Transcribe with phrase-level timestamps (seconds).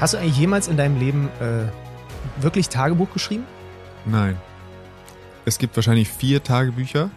[0.00, 3.44] Hast du eigentlich jemals in deinem Leben äh, wirklich Tagebuch geschrieben?
[4.06, 4.38] Nein.
[5.44, 7.10] Es gibt wahrscheinlich vier Tagebücher,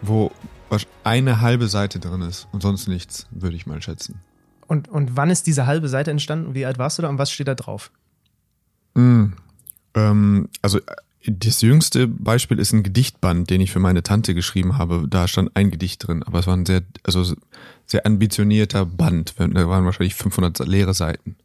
[0.00, 0.32] wo
[1.04, 4.20] eine halbe Seite drin ist und sonst nichts, würde ich mal schätzen.
[4.66, 6.54] Und, und wann ist diese halbe Seite entstanden?
[6.54, 7.90] Wie alt warst du da und was steht da drauf?
[8.94, 9.34] Mm,
[9.94, 10.80] ähm, also
[11.26, 15.06] das jüngste Beispiel ist ein Gedichtband, den ich für meine Tante geschrieben habe.
[15.06, 17.36] Da stand ein Gedicht drin, aber es war ein sehr, also
[17.84, 19.34] sehr ambitionierter Band.
[19.36, 21.36] Da waren wahrscheinlich 500 leere Seiten.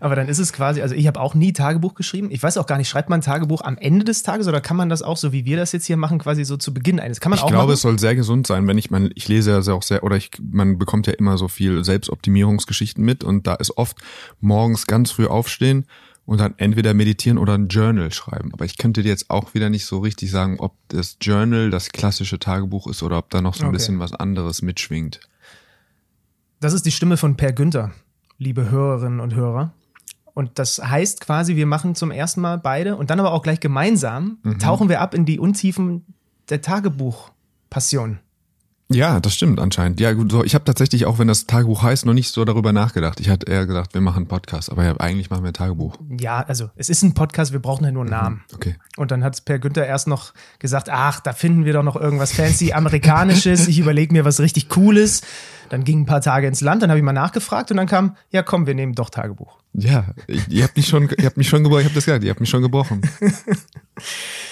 [0.00, 2.28] Aber dann ist es quasi, also ich habe auch nie Tagebuch geschrieben.
[2.30, 4.88] Ich weiß auch gar nicht, schreibt man Tagebuch am Ende des Tages oder kann man
[4.88, 7.20] das auch so, wie wir das jetzt hier machen, quasi so zu Beginn eines?
[7.20, 7.74] Kann man ich auch glaube, machen?
[7.74, 10.30] es soll sehr gesund sein, wenn ich, man, ich lese ja auch sehr, oder ich,
[10.40, 13.96] man bekommt ja immer so viel Selbstoptimierungsgeschichten mit und da ist oft
[14.40, 15.86] morgens ganz früh aufstehen
[16.26, 18.50] und dann entweder meditieren oder ein Journal schreiben.
[18.52, 21.88] Aber ich könnte dir jetzt auch wieder nicht so richtig sagen, ob das Journal das
[21.88, 23.78] klassische Tagebuch ist oder ob da noch so ein okay.
[23.78, 25.20] bisschen was anderes mitschwingt.
[26.60, 27.92] Das ist die Stimme von Per Günther,
[28.38, 29.72] liebe Hörerinnen und Hörer.
[30.34, 33.60] Und das heißt quasi, wir machen zum ersten Mal beide und dann aber auch gleich
[33.60, 34.58] gemeinsam, mhm.
[34.58, 36.04] tauchen wir ab in die Untiefen
[36.48, 38.18] der Tagebuchpassion.
[38.90, 40.00] Ja, das stimmt anscheinend.
[40.00, 42.72] Ja, gut, so, ich habe tatsächlich auch, wenn das Tagebuch heißt, noch nicht so darüber
[42.72, 43.20] nachgedacht.
[43.20, 45.96] Ich hatte eher gedacht, wir machen einen Podcast, aber ja, eigentlich machen wir ein Tagebuch.
[46.18, 48.44] Ja, also es ist ein Podcast, wir brauchen ja nur einen mhm, Namen.
[48.54, 48.76] Okay.
[48.96, 52.32] Und dann hat Per Günther erst noch gesagt, ach, da finden wir doch noch irgendwas
[52.32, 53.68] fancy amerikanisches.
[53.68, 55.20] Ich überlege mir was richtig Cooles.
[55.68, 58.16] Dann ging ein paar Tage ins Land, dann habe ich mal nachgefragt und dann kam,
[58.30, 59.58] ja komm, wir nehmen doch Tagebuch.
[59.74, 60.06] Ja,
[60.48, 62.40] ihr habt mich schon, ihr habt mich schon gebrochen, ich habe das gesagt, ihr habt
[62.40, 63.02] mich schon gebrochen.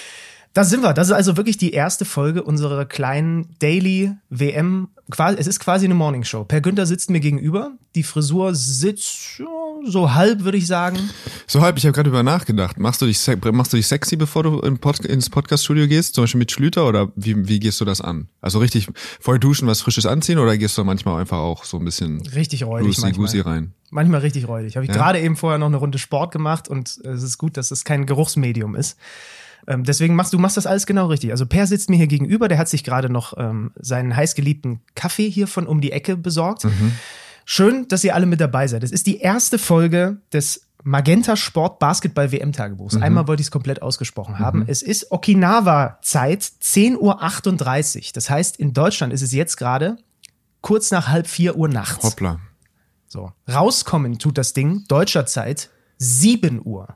[0.57, 0.95] Da sind wir.
[0.95, 4.87] Das ist also wirklich die erste Folge unserer kleinen Daily WM.
[5.37, 6.45] Es ist quasi eine Morningshow.
[6.45, 7.73] Per Günther sitzt mir gegenüber.
[7.93, 9.39] Die Frisur sitzt
[9.85, 10.97] so halb, würde ich sagen.
[11.45, 11.77] So halb.
[11.77, 12.79] Ich habe gerade über nachgedacht.
[12.79, 16.51] Machst du dich machst du dich sexy, bevor du ins Podcast-Studio gehst, zum Beispiel mit
[16.51, 18.27] Schlüter oder wie, wie gehst du das an?
[18.41, 18.87] Also richtig
[19.19, 22.63] vorher duschen, was Frisches anziehen oder gehst du manchmal einfach auch so ein bisschen richtig
[22.63, 23.73] räudig Lucy, Gusi rein?
[23.91, 24.75] Manchmal richtig räudig.
[24.75, 24.97] Habe ich ja?
[24.97, 28.07] gerade eben vorher noch eine Runde Sport gemacht und es ist gut, dass es kein
[28.07, 28.97] Geruchsmedium ist.
[29.67, 31.31] Ähm, deswegen machst du machst das alles genau richtig.
[31.31, 35.29] Also Per sitzt mir hier gegenüber, der hat sich gerade noch ähm, seinen heißgeliebten Kaffee
[35.29, 36.63] hier von um die Ecke besorgt.
[36.63, 36.93] Mhm.
[37.45, 38.83] Schön, dass ihr alle mit dabei seid.
[38.83, 42.95] Es ist die erste Folge des Magenta Sport Basketball WM Tagebuchs.
[42.95, 43.03] Mhm.
[43.03, 44.59] Einmal wollte ich es komplett ausgesprochen haben.
[44.59, 44.65] Mhm.
[44.67, 48.03] Es ist Okinawa Zeit 10.38 Uhr.
[48.13, 49.97] Das heißt, in Deutschland ist es jetzt gerade
[50.61, 52.03] kurz nach halb vier Uhr nachts.
[52.05, 52.39] Hoppla.
[53.07, 53.31] So.
[53.49, 56.95] Rauskommen tut das Ding deutscher Zeit 7 Uhr.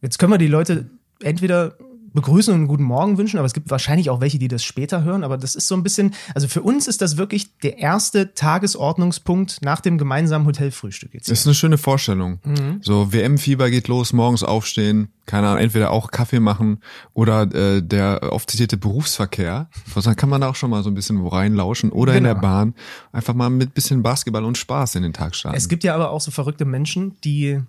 [0.00, 0.90] Jetzt können wir die Leute
[1.22, 1.76] entweder
[2.12, 5.02] begrüßen und einen guten Morgen wünschen, aber es gibt wahrscheinlich auch welche, die das später
[5.02, 5.24] hören.
[5.24, 9.58] Aber das ist so ein bisschen, also für uns ist das wirklich der erste Tagesordnungspunkt
[9.62, 11.14] nach dem gemeinsamen Hotelfrühstück.
[11.14, 12.40] Jetzt das ist eine schöne Vorstellung.
[12.44, 12.80] Mhm.
[12.82, 16.80] So WM-Fieber geht los, morgens aufstehen, keine Ahnung, entweder auch Kaffee machen
[17.14, 19.68] oder äh, der oft zitierte Berufsverkehr.
[19.94, 22.18] Dann kann man da auch schon mal so ein bisschen reinlauschen oder genau.
[22.18, 22.46] in der genau.
[22.46, 22.74] Bahn
[23.12, 25.56] einfach mal mit bisschen Basketball und Spaß in den Tag starten.
[25.56, 27.60] Es gibt ja aber auch so verrückte Menschen, die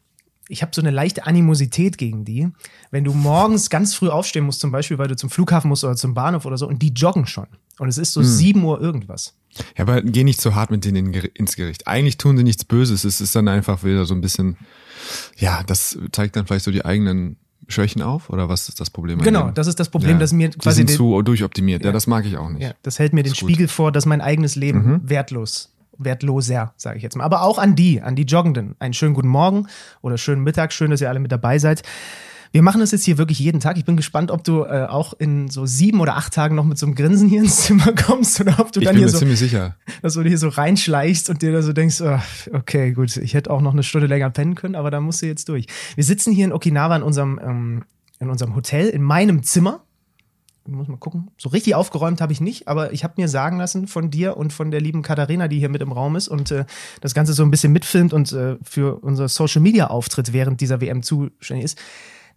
[0.49, 2.49] ich habe so eine leichte Animosität gegen die.
[2.91, 5.95] Wenn du morgens ganz früh aufstehen musst, zum Beispiel, weil du zum Flughafen musst oder
[5.95, 7.47] zum Bahnhof oder so, und die joggen schon.
[7.79, 8.27] Und es ist so hm.
[8.27, 9.35] 7 Uhr irgendwas.
[9.77, 11.87] Ja, aber geh nicht so hart mit denen ins Gericht.
[11.87, 13.03] Eigentlich tun sie nichts Böses.
[13.03, 14.57] Es ist dann einfach wieder so ein bisschen,
[15.37, 17.37] ja, das zeigt dann vielleicht so die eigenen
[17.67, 19.19] Schwächen auf oder was ist das Problem?
[19.19, 21.81] Genau, das ist das Problem, ja, dass mir quasi die sind zu durchoptimiert.
[21.81, 21.87] Ja.
[21.87, 22.61] ja, das mag ich auch nicht.
[22.61, 25.09] Ja, das hält mir den Spiegel vor, dass mein eigenes Leben mhm.
[25.09, 27.23] wertlos wertloser, sage ich jetzt mal.
[27.23, 28.75] Aber auch an die, an die Joggenden.
[28.79, 29.67] Einen schönen guten Morgen
[30.01, 30.73] oder schönen Mittag.
[30.73, 31.83] Schön, dass ihr alle mit dabei seid.
[32.51, 33.77] Wir machen das jetzt hier wirklich jeden Tag.
[33.77, 36.77] Ich bin gespannt, ob du äh, auch in so sieben oder acht Tagen noch mit
[36.77, 39.75] so einem Grinsen hier ins Zimmer kommst oder ob du dann hier so, ziemlich sicher.
[40.03, 42.19] dass du hier so reinschleichst und dir da so denkst, oh,
[42.53, 45.25] okay, gut, ich hätte auch noch eine Stunde länger pennen können, aber da musst du
[45.25, 45.65] jetzt durch.
[45.95, 47.85] Wir sitzen hier in Okinawa in unserem, ähm,
[48.19, 49.92] in unserem Hotel, in meinem Zimmer ich
[50.67, 51.31] muss mal gucken.
[51.37, 54.53] So richtig aufgeräumt habe ich nicht, aber ich habe mir sagen lassen von dir und
[54.53, 56.65] von der lieben Katharina, die hier mit im Raum ist und äh,
[57.01, 60.81] das Ganze so ein bisschen mitfilmt und äh, für unser Social Media Auftritt während dieser
[60.81, 61.77] WM zuständig ist,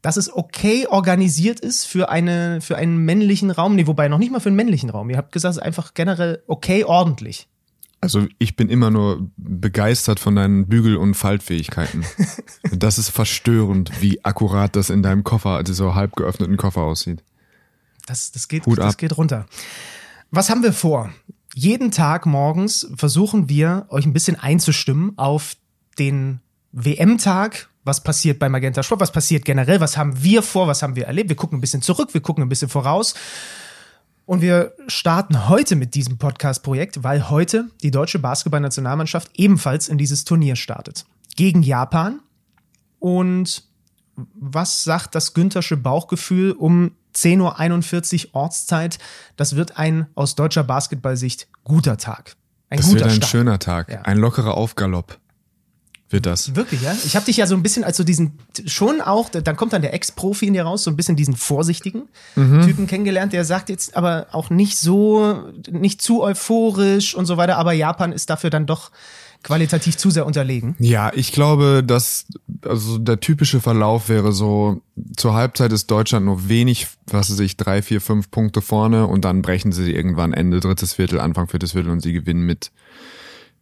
[0.02, 4.32] dass es okay organisiert ist für eine für einen männlichen Raum, nee, wobei noch nicht
[4.32, 5.10] mal für einen männlichen Raum.
[5.10, 7.48] Ihr habt gesagt, es ist einfach generell okay ordentlich.
[8.00, 12.04] Also ich bin immer nur begeistert von deinen Bügel- und Faltfähigkeiten.
[12.72, 17.24] das ist verstörend, wie akkurat das in deinem Koffer, also so halb geöffneten Koffer aussieht.
[18.06, 19.46] Das, das, geht, das geht runter.
[20.30, 21.12] Was haben wir vor?
[21.54, 25.56] Jeden Tag morgens versuchen wir, euch ein bisschen einzustimmen auf
[25.98, 26.40] den
[26.72, 27.68] WM-Tag.
[27.84, 29.00] Was passiert bei Magenta Sport?
[29.00, 29.80] Was passiert generell?
[29.80, 30.66] Was haben wir vor?
[30.66, 31.28] Was haben wir erlebt?
[31.28, 33.14] Wir gucken ein bisschen zurück, wir gucken ein bisschen voraus.
[34.26, 40.24] Und wir starten heute mit diesem Podcast-Projekt, weil heute die deutsche Basketballnationalmannschaft ebenfalls in dieses
[40.24, 41.06] Turnier startet.
[41.36, 42.20] Gegen Japan.
[42.98, 43.62] Und
[44.34, 48.98] was sagt das Güntersche Bauchgefühl um 10.41 Uhr Ortszeit.
[49.36, 52.36] Das wird ein aus deutscher Basketballsicht guter Tag.
[52.70, 53.30] Ein Das guter wird ein Start.
[53.30, 53.88] schöner Tag.
[53.90, 54.02] Ja.
[54.02, 55.18] Ein lockerer Aufgalopp
[56.08, 56.54] wird das.
[56.54, 56.94] Wirklich, ja?
[57.04, 59.82] Ich habe dich ja so ein bisschen als so diesen, schon auch, dann kommt dann
[59.82, 62.02] der Ex-Profi in dir raus, so ein bisschen diesen vorsichtigen
[62.36, 62.62] Mhm.
[62.64, 67.56] Typen kennengelernt, der sagt jetzt aber auch nicht so, nicht zu euphorisch und so weiter,
[67.56, 68.92] aber Japan ist dafür dann doch
[69.42, 70.74] qualitativ zu sehr unterlegen.
[70.78, 72.26] Ja, ich glaube, dass
[72.64, 74.80] also der typische Verlauf wäre so,
[75.16, 79.24] zur Halbzeit ist Deutschland nur wenig, was weiß ich, drei, vier, fünf Punkte vorne und
[79.24, 82.70] dann brechen sie irgendwann Ende drittes Viertel, Anfang viertes Viertel und sie gewinnen mit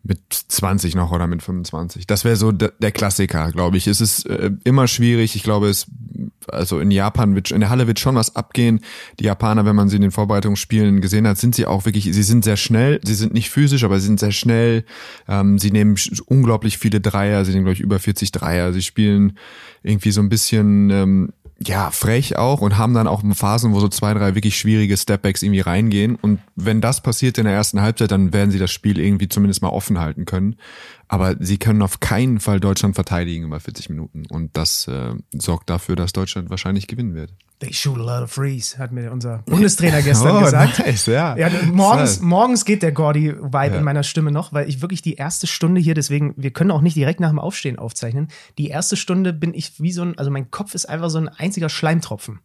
[0.04, 2.06] mit 20 noch oder mit 25.
[2.06, 3.86] Das wäre so der, Klassiker, glaube ich.
[3.86, 5.34] Es ist äh, immer schwierig.
[5.34, 5.86] Ich glaube, es
[6.48, 8.80] also in Japan wird in der Halle wird schon was abgehen.
[9.18, 12.04] Die Japaner, wenn man sie in den Vorbereitungsspielen gesehen hat, sind sie auch wirklich.
[12.04, 13.00] Sie sind sehr schnell.
[13.02, 14.84] Sie sind nicht physisch, aber sie sind sehr schnell.
[15.26, 15.96] Ähm, sie nehmen
[16.26, 17.46] unglaublich viele Dreier.
[17.46, 18.74] Sie nehmen glaube ich über 40 Dreier.
[18.74, 19.38] Sie spielen
[19.82, 21.32] irgendwie so ein bisschen ähm,
[21.66, 25.43] ja, frech auch und haben dann auch Phasen, wo so zwei, drei wirklich schwierige Stepbacks
[25.43, 26.16] irgendwie reingehen.
[26.16, 29.62] Und wenn das passiert in der ersten Halbzeit, dann werden sie das Spiel irgendwie zumindest
[29.62, 30.56] mal offen halten können.
[31.14, 34.25] Aber sie können auf keinen Fall Deutschland verteidigen über 40 Minuten.
[34.28, 37.32] Und das äh, sorgt dafür, dass Deutschland wahrscheinlich gewinnen wird.
[37.61, 40.81] They shoot a lot of threes, hat mir unser Bundestrainer gestern Oh, gesagt.
[40.81, 41.37] nice, ja.
[41.37, 43.78] Ja, morgens, morgens geht der Gordy-Vibe Ja.
[43.78, 46.81] in meiner Stimme noch, weil ich wirklich die erste Stunde hier, deswegen, wir können auch
[46.81, 48.26] nicht direkt nach dem Aufstehen aufzeichnen.
[48.58, 51.28] Die erste Stunde bin ich wie so ein, also mein Kopf ist einfach so ein
[51.28, 52.40] einziger Schleimtropfen.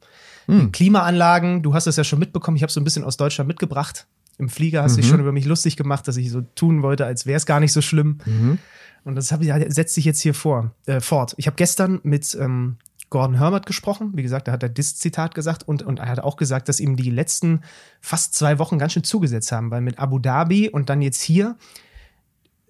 [0.46, 0.72] Hm.
[0.72, 4.06] Klimaanlagen, du hast es ja schon mitbekommen, ich habe so ein bisschen aus Deutschland mitgebracht.
[4.40, 5.02] Im Flieger hast du Mhm.
[5.02, 7.60] dich schon über mich lustig gemacht, dass ich so tun wollte, als wäre es gar
[7.60, 8.18] nicht so schlimm.
[8.26, 8.58] Mhm.
[9.04, 11.34] Und das hab setzt sich jetzt hier vor, äh, fort.
[11.38, 12.78] Ich habe gestern mit ähm,
[13.10, 14.12] Gordon Herbert gesprochen.
[14.14, 16.80] Wie gesagt, da hat er das Zitat gesagt und, und er hat auch gesagt, dass
[16.80, 17.62] ihm die letzten
[18.02, 21.56] fast zwei Wochen ganz schön zugesetzt haben, weil mit Abu Dhabi und dann jetzt hier,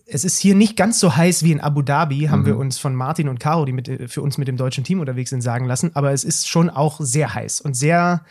[0.06, 2.96] es ist hier nicht ganz so heiß wie in Abu Dhabi, haben wir uns von
[2.96, 5.66] Martin und Caro, die mit, äh, für uns mit dem deutschen Team unterwegs sind, sagen
[5.66, 5.92] lassen.
[5.94, 8.24] Aber es ist schon auch sehr heiß und sehr,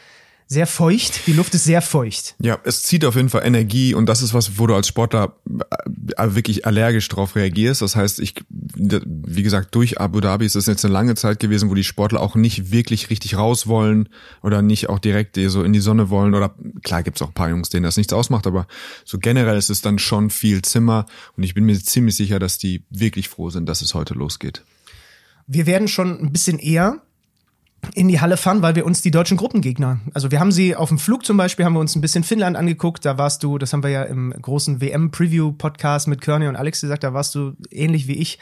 [0.50, 1.27] sehr feucht.
[1.27, 2.35] Die Luft ist sehr feucht.
[2.41, 5.37] Ja, es zieht auf jeden Fall Energie und das ist was, wo du als Sportler
[5.47, 7.83] äh, wirklich allergisch drauf reagierst.
[7.83, 11.69] Das heißt, ich, wie gesagt, durch Abu Dhabi ist es jetzt eine lange Zeit gewesen,
[11.69, 14.09] wo die Sportler auch nicht wirklich richtig raus wollen
[14.43, 16.35] oder nicht auch direkt so in die Sonne wollen.
[16.35, 18.67] Oder klar gibt's auch ein paar Jungs, denen das nichts ausmacht, aber
[19.05, 21.05] so generell ist es dann schon viel Zimmer
[21.37, 24.62] und ich bin mir ziemlich sicher, dass die wirklich froh sind, dass es heute losgeht.
[25.47, 27.03] Wir werden schon ein bisschen eher
[27.95, 30.89] in die Halle fahren, weil wir uns die deutschen Gruppengegner, also wir haben sie auf
[30.89, 33.73] dem Flug zum Beispiel, haben wir uns ein bisschen Finnland angeguckt, da warst du, das
[33.73, 38.09] haben wir ja im großen WM-Preview-Podcast mit Körny und Alex gesagt, da warst du ähnlich
[38.09, 38.39] wie ich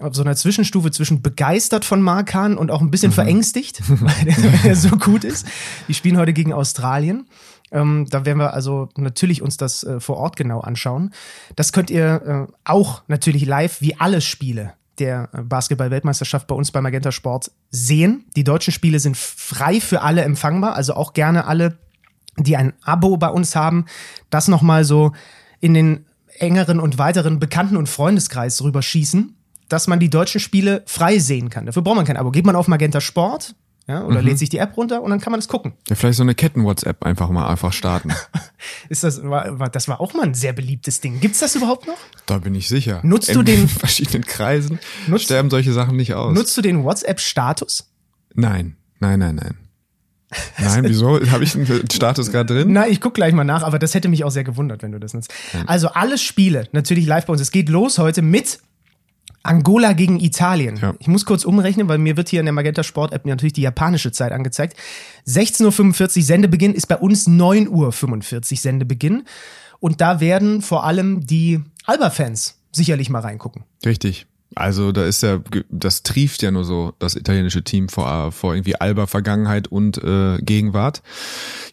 [0.00, 4.76] auf so einer Zwischenstufe zwischen begeistert von Markan und auch ein bisschen verängstigt, weil der
[4.76, 5.46] so gut ist.
[5.88, 7.26] Die spielen heute gegen Australien.
[7.70, 11.12] Ähm, da werden wir also natürlich uns das äh, vor Ort genau anschauen.
[11.56, 16.80] Das könnt ihr äh, auch natürlich live wie alle Spiele der Basketball-Weltmeisterschaft bei uns bei
[16.80, 18.24] Magenta Sport sehen.
[18.36, 21.78] Die deutschen Spiele sind frei für alle empfangbar, also auch gerne alle,
[22.36, 23.86] die ein Abo bei uns haben,
[24.30, 25.12] das nochmal so
[25.60, 26.06] in den
[26.38, 29.34] engeren und weiteren Bekannten- und Freundeskreis rüberschießen,
[29.68, 31.66] dass man die deutschen Spiele frei sehen kann.
[31.66, 32.30] Dafür braucht man kein Abo.
[32.30, 33.54] Geht man auf Magenta Sport
[33.88, 35.72] ja, oder lädt sich die App runter und dann kann man das gucken.
[35.88, 38.10] Ja, vielleicht so eine Ketten-WhatsApp einfach mal einfach starten.
[38.90, 41.20] Ist das, war, war, das war auch mal ein sehr beliebtes Ding.
[41.20, 41.96] Gibt's das überhaupt noch?
[42.26, 43.00] Da bin ich sicher.
[43.02, 46.34] Nutzt du in den- verschiedenen Kreisen Nutzt- sterben solche Sachen nicht aus.
[46.34, 47.90] Nutzt du den WhatsApp-Status?
[48.34, 49.56] Nein, nein, nein, nein.
[50.58, 51.18] Nein, wieso?
[51.30, 52.72] Habe ich einen Status gerade drin?
[52.72, 55.00] Na, ich guck gleich mal nach, aber das hätte mich auch sehr gewundert, wenn du
[55.00, 55.32] das nutzt.
[55.66, 57.40] Also alle Spiele, natürlich live bei uns.
[57.40, 58.58] Es geht los heute mit
[59.42, 60.76] Angola gegen Italien.
[60.76, 60.94] Ja.
[60.98, 63.62] Ich muss kurz umrechnen, weil mir wird hier in der Magenta Sport App natürlich die
[63.62, 64.76] japanische Zeit angezeigt.
[65.26, 69.24] 16.45 Uhr Sendebeginn ist bei uns 9.45 Uhr Sendebeginn.
[69.80, 73.64] Und da werden vor allem die Alba-Fans sicherlich mal reingucken.
[73.84, 74.26] Richtig.
[74.54, 78.76] Also da ist ja, das trieft ja nur so das italienische Team vor, vor irgendwie
[78.76, 81.02] Alba Vergangenheit und äh, Gegenwart.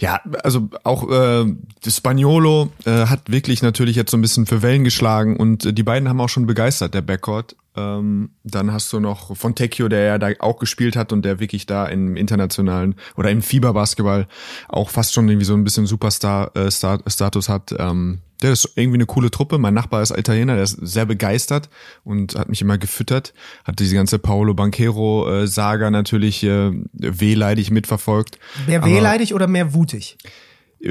[0.01, 1.45] Ja, also auch äh,
[1.87, 5.83] Spaniolo äh, hat wirklich natürlich jetzt so ein bisschen für Wellen geschlagen und äh, die
[5.83, 7.55] beiden haben auch schon begeistert, der Backcourt.
[7.77, 11.65] Ähm, dann hast du noch Fontecchio, der ja da auch gespielt hat und der wirklich
[11.65, 14.27] da im internationalen oder im Fieberbasketball
[14.69, 17.75] auch fast schon irgendwie so ein bisschen Superstar-Status hat.
[17.77, 19.57] Ähm, der ist irgendwie eine coole Truppe.
[19.57, 21.69] Mein Nachbar ist Italiener, der ist sehr begeistert
[22.03, 23.33] und hat mich immer gefüttert.
[23.63, 28.37] Hat diese ganze Paolo Banquero-Saga natürlich äh, wehleidig mitverfolgt.
[28.67, 30.17] Mehr Aber- wehleidig oder mehr wutig?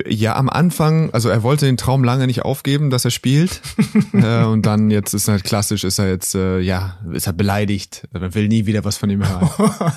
[0.08, 3.60] Ja, am Anfang, also er wollte den Traum lange nicht aufgeben, dass er spielt.
[4.12, 8.08] äh, und dann jetzt ist halt klassisch, ist er jetzt, äh, ja, ist er beleidigt.
[8.12, 9.48] Er will nie wieder was von ihm hören.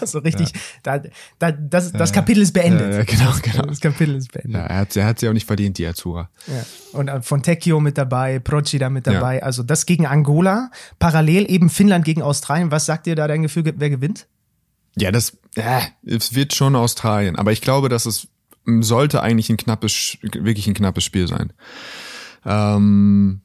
[0.06, 0.52] so richtig,
[0.84, 1.02] da,
[1.40, 2.92] da, das, das Kapitel ist beendet.
[2.92, 3.66] Ja, ja, genau, genau.
[3.66, 4.54] Das Kapitel ist beendet.
[4.54, 6.30] Ja, er hat, er hat sie auch nicht verdient, die Azura.
[6.46, 7.00] Ja.
[7.00, 9.42] Und äh, Fontecchio mit dabei, Procida mit dabei.
[9.42, 10.70] Also das gegen Angola.
[11.00, 12.70] Parallel eben Finnland gegen Australien.
[12.70, 14.28] Was sagt dir da dein Gefühl, wer gewinnt?
[14.96, 17.36] Ja, das, äh, es wird schon Australien.
[17.36, 18.28] Aber ich glaube, dass es
[18.82, 21.54] sollte eigentlich ein knappes, wirklich ein knappes Spiel sein.
[22.46, 23.42] Ähm,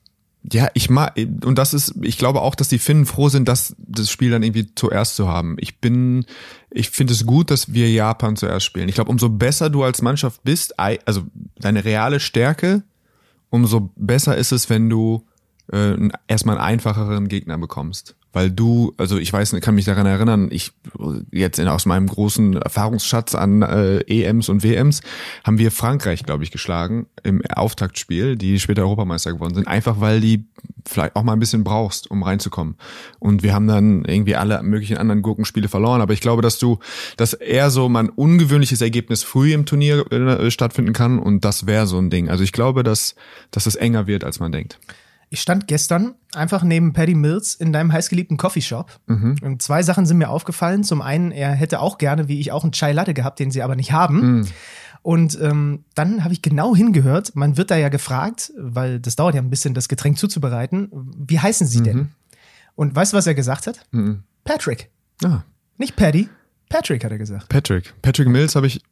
[0.53, 3.77] Ja, ich mag, und das ist, ich glaube auch, dass die Finnen froh sind, dass
[3.79, 5.57] das Spiel dann irgendwie zuerst zu haben.
[5.61, 6.27] Ich bin,
[6.71, 8.89] ich finde es gut, dass wir Japan zuerst spielen.
[8.89, 11.23] Ich glaube, umso besser du als Mannschaft bist, also
[11.61, 12.83] deine reale Stärke,
[13.51, 15.25] umso besser ist es, wenn du
[15.73, 20.49] äh, erstmal einen einfacheren Gegner bekommst weil du, also ich weiß, kann mich daran erinnern,
[20.51, 20.73] ich
[21.31, 25.03] jetzt in, aus meinem großen Erfahrungsschatz an äh, EMs und WMs
[25.45, 30.21] haben wir Frankreich, glaube ich, geschlagen im Auftaktspiel, die später Europameister geworden sind, einfach weil
[30.21, 30.47] die
[30.87, 32.77] vielleicht auch mal ein bisschen brauchst, um reinzukommen.
[33.19, 36.79] Und wir haben dann irgendwie alle möglichen anderen Gurkenspiele verloren, aber ich glaube, dass du,
[37.17, 41.67] dass eher so mal ein ungewöhnliches Ergebnis früh im Turnier äh, stattfinden kann und das
[41.67, 42.29] wäre so ein Ding.
[42.29, 43.15] Also ich glaube, dass,
[43.51, 44.79] dass es enger wird, als man denkt.
[45.33, 49.01] Ich stand gestern einfach neben Paddy Mills in deinem heißgeliebten Coffeeshop.
[49.07, 49.37] Mhm.
[49.41, 50.85] Und zwei Sachen sind mir aufgefallen.
[50.85, 53.63] Zum einen, er hätte auch gerne, wie ich auch, einen Chai Latte gehabt, den sie
[53.63, 54.41] aber nicht haben.
[54.41, 54.49] Mhm.
[55.01, 57.35] Und ähm, dann habe ich genau hingehört.
[57.35, 60.91] Man wird da ja gefragt, weil das dauert ja ein bisschen, das Getränk zuzubereiten.
[61.17, 61.85] Wie heißen Sie mhm.
[61.85, 62.09] denn?
[62.75, 63.87] Und weißt du, was er gesagt hat?
[63.91, 64.25] Mhm.
[64.45, 64.91] Patrick.
[65.25, 65.45] Ah.
[65.79, 66.29] Nicht Paddy.
[66.69, 67.49] Patrick hat er gesagt.
[67.49, 67.95] Patrick.
[68.03, 68.83] Patrick Mills habe ich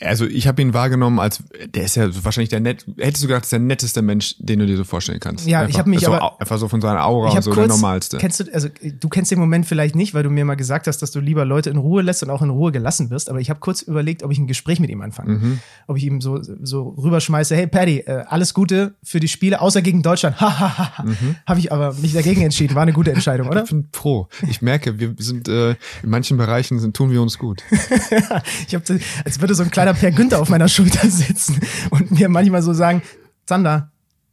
[0.00, 1.42] also ich habe ihn wahrgenommen als,
[1.74, 4.66] der ist ja wahrscheinlich der nett, hättest du gedacht, ist der netteste Mensch, den du
[4.66, 5.46] dir so vorstellen kannst.
[5.46, 7.66] Ja, einfach, ich habe mich so, aber einfach so von seiner Aura und so kurz,
[7.66, 8.18] der normalste.
[8.18, 10.98] Kennst du, also du kennst den Moment vielleicht nicht, weil du mir mal gesagt hast,
[10.98, 13.28] dass du lieber Leute in Ruhe lässt und auch in Ruhe gelassen wirst.
[13.28, 15.58] Aber ich habe kurz überlegt, ob ich ein Gespräch mit ihm anfange, mhm.
[15.86, 19.82] ob ich ihm so so rüberschmeiße, hey Paddy, äh, alles Gute für die Spiele, außer
[19.82, 20.36] gegen Deutschland.
[20.40, 21.36] Mhm.
[21.46, 22.74] Habe ich aber mich dagegen entschieden.
[22.74, 23.64] War eine gute Entscheidung, oder?
[23.64, 24.28] Ich bin froh.
[24.48, 25.70] Ich merke, wir sind äh,
[26.02, 27.62] in manchen Bereichen sind, tun wir uns gut.
[28.66, 32.28] ich habe, als würde so ein kleiner Per Günther auf meiner Schulter sitzen und mir
[32.28, 33.02] manchmal so sagen,
[33.46, 33.90] Zander,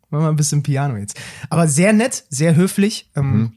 [0.09, 1.19] mach mal ein bisschen Piano jetzt.
[1.49, 3.53] Aber sehr nett, sehr höflich ähm, mhm.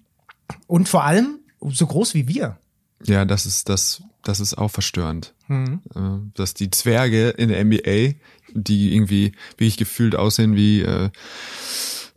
[0.67, 2.59] und vor allem so groß wie wir.
[3.05, 5.35] Ja, das ist das, das ist auch verstörend.
[5.49, 5.81] Mhm.
[5.95, 8.15] Äh, dass die Zwerge in der NBA,
[8.53, 11.11] die irgendwie wirklich gefühlt aussehen wie äh,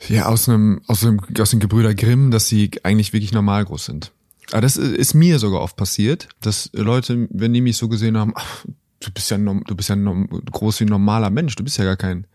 [0.08, 3.86] ja aus einem aus einem aus den Gebrüder Grimm, dass sie eigentlich wirklich normal groß
[3.86, 4.12] sind.
[4.52, 8.34] Aber das ist mir sogar oft passiert, dass Leute, wenn die mich so gesehen haben,
[8.36, 8.66] ach,
[9.02, 11.98] du bist ja du bist ja groß wie ein normaler Mensch, du bist ja gar
[11.98, 12.26] kein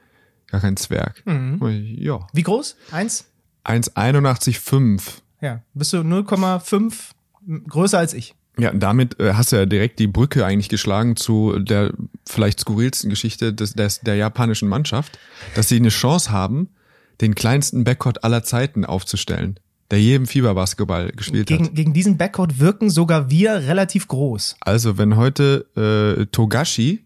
[0.48, 1.22] gar kein Zwerg.
[1.26, 1.58] Mhm.
[1.98, 2.26] Ja.
[2.32, 2.76] Wie groß?
[2.92, 3.26] Eins?
[3.64, 5.02] 1,81,5.
[5.40, 6.94] Ja, bist du 0,5
[7.68, 8.34] größer als ich.
[8.58, 11.92] Ja, damit äh, hast du ja direkt die Brücke eigentlich geschlagen zu der
[12.26, 15.18] vielleicht skurrilsten Geschichte des, des, der japanischen Mannschaft,
[15.54, 16.70] dass sie eine Chance haben,
[17.20, 21.74] den kleinsten Backcourt aller Zeiten aufzustellen der jedem Fieberbasketball gespielt gegen, hat.
[21.74, 24.56] Gegen diesen Backcourt wirken sogar wir relativ groß.
[24.60, 27.04] Also wenn heute äh, Togashi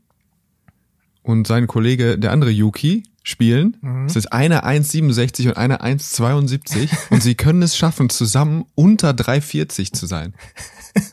[1.22, 4.06] und sein Kollege, der andere Yuki, spielen, mhm.
[4.06, 9.92] es ist einer 1,67 und einer 1,72 und sie können es schaffen, zusammen unter 3,40
[9.92, 10.34] zu sein.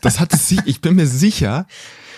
[0.01, 1.67] Das hat es, ich bin mir sicher,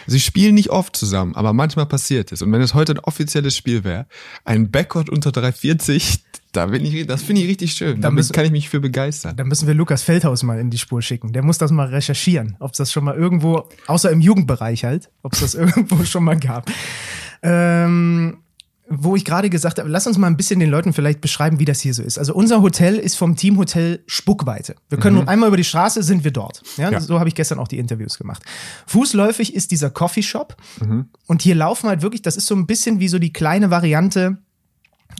[0.07, 2.41] sie spielen nicht oft zusammen, aber manchmal passiert es.
[2.41, 4.07] Und wenn es heute ein offizielles Spiel wäre,
[4.45, 6.19] ein Backcourt unter 3,40,
[6.51, 8.01] da bin ich, das finde ich richtig schön.
[8.01, 9.35] Da müssen, kann ich mich für begeistern.
[9.35, 11.31] Da müssen wir Lukas Feldhaus mal in die Spur schicken.
[11.31, 15.11] Der muss das mal recherchieren, ob es das schon mal irgendwo, außer im Jugendbereich halt,
[15.21, 16.69] ob es das irgendwo schon mal gab.
[17.43, 18.37] Ähm,
[18.89, 21.65] wo ich gerade gesagt habe, lass uns mal ein bisschen den Leuten vielleicht beschreiben, wie
[21.65, 22.17] das hier so ist.
[22.17, 24.75] Also unser Hotel ist vom Teamhotel Spuckweite.
[24.89, 25.29] Wir können mhm.
[25.29, 26.63] einmal über die Straße, sind wir dort.
[26.77, 26.99] Ja, ja.
[26.99, 28.41] so habe ich gestern auch die Interviews gemacht.
[28.87, 31.09] Fußläufig ist dieser Coffeeshop mhm.
[31.27, 34.39] und hier laufen halt wirklich, das ist so ein bisschen wie so die kleine Variante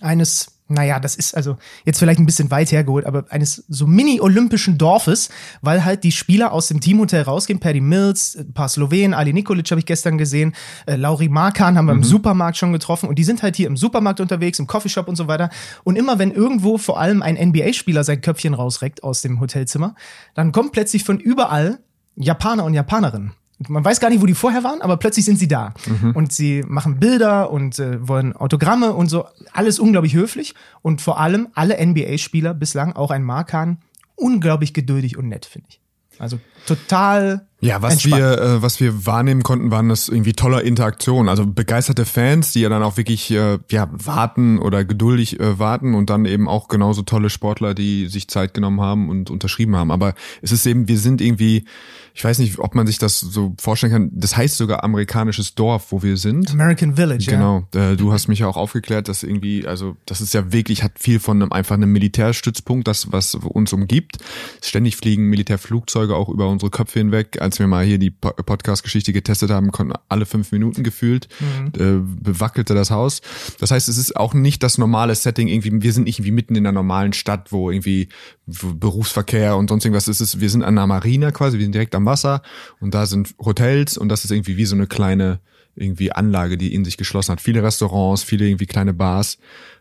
[0.01, 4.77] eines naja, das ist also jetzt vielleicht ein bisschen weit hergeholt, aber eines so mini-olympischen
[4.77, 5.29] Dorfes,
[5.61, 9.69] weil halt die Spieler aus dem Teamhotel rausgehen, Paddy Mills, ein paar Slowenen, Ali Nikolic
[9.71, 10.53] habe ich gestern gesehen,
[10.85, 12.01] äh, Lauri Markan haben wir mhm.
[12.01, 15.15] im Supermarkt schon getroffen und die sind halt hier im Supermarkt unterwegs, im Coffeeshop und
[15.15, 15.49] so weiter.
[15.83, 19.95] Und immer wenn irgendwo vor allem ein NBA-Spieler sein Köpfchen rausreckt aus dem Hotelzimmer,
[20.35, 21.79] dann kommt plötzlich von überall
[22.15, 23.33] Japaner und Japanerinnen
[23.67, 25.73] man weiß gar nicht, wo die vorher waren, aber plötzlich sind sie da.
[25.85, 26.11] Mhm.
[26.11, 29.25] Und sie machen Bilder und äh, wollen Autogramme und so.
[29.51, 30.55] Alles unglaublich höflich.
[30.81, 33.79] Und vor allem alle NBA-Spieler bislang, auch ein Markan,
[34.15, 35.81] unglaublich geduldig und nett, finde ich.
[36.19, 38.21] Also total ja, was Entspannt.
[38.21, 41.27] wir, äh, was wir wahrnehmen konnten, waren das irgendwie toller Interaktion.
[41.27, 45.93] Also begeisterte Fans, die ja dann auch wirklich äh, ja warten oder geduldig äh, warten
[45.93, 49.91] und dann eben auch genauso tolle Sportler, die sich Zeit genommen haben und unterschrieben haben.
[49.91, 51.65] Aber es ist eben, wir sind irgendwie,
[52.13, 54.11] ich weiß nicht, ob man sich das so vorstellen kann.
[54.13, 56.51] Das heißt sogar amerikanisches Dorf, wo wir sind.
[56.51, 57.25] American Village.
[57.27, 57.67] Genau.
[57.75, 57.91] Ja.
[57.91, 60.93] Äh, du hast mich ja auch aufgeklärt, dass irgendwie, also das ist ja wirklich, hat
[60.97, 64.17] viel von einem einfach einem Militärstützpunkt, das was uns umgibt.
[64.63, 69.49] Ständig fliegen Militärflugzeuge auch über unsere Köpfe hinweg als wir mal hier die Podcast-Geschichte getestet
[69.49, 71.67] haben, konnten alle fünf Minuten gefühlt, mhm.
[71.67, 73.21] äh, bewackelte das Haus.
[73.59, 76.55] Das heißt, es ist auch nicht das normale Setting irgendwie, wir sind nicht irgendwie mitten
[76.55, 78.09] in einer normalen Stadt, wo irgendwie
[78.45, 80.39] Berufsverkehr und sonst irgendwas ist.
[80.39, 82.43] Wir sind an einer Marina quasi, wir sind direkt am Wasser
[82.79, 85.39] und da sind Hotels und das ist irgendwie wie so eine kleine
[85.75, 87.41] irgendwie Anlage, die in sich geschlossen hat.
[87.41, 89.39] Viele Restaurants, viele irgendwie kleine Bars.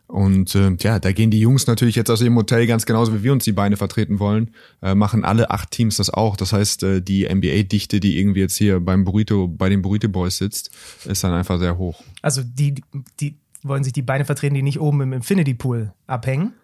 [0.08, 3.22] Und äh, ja, da gehen die Jungs natürlich jetzt aus ihrem Hotel ganz genauso, wie
[3.22, 4.50] wir uns die Beine vertreten wollen,
[4.80, 6.36] äh, machen alle acht Teams das auch.
[6.36, 10.38] Das heißt, äh, die NBA-Dichte, die irgendwie jetzt hier beim Burrito, bei den Burrito Boys
[10.38, 10.70] sitzt,
[11.04, 12.02] ist dann einfach sehr hoch.
[12.22, 12.82] Also die,
[13.20, 16.54] die wollen sich die Beine vertreten, die nicht oben im Infinity Pool abhängen.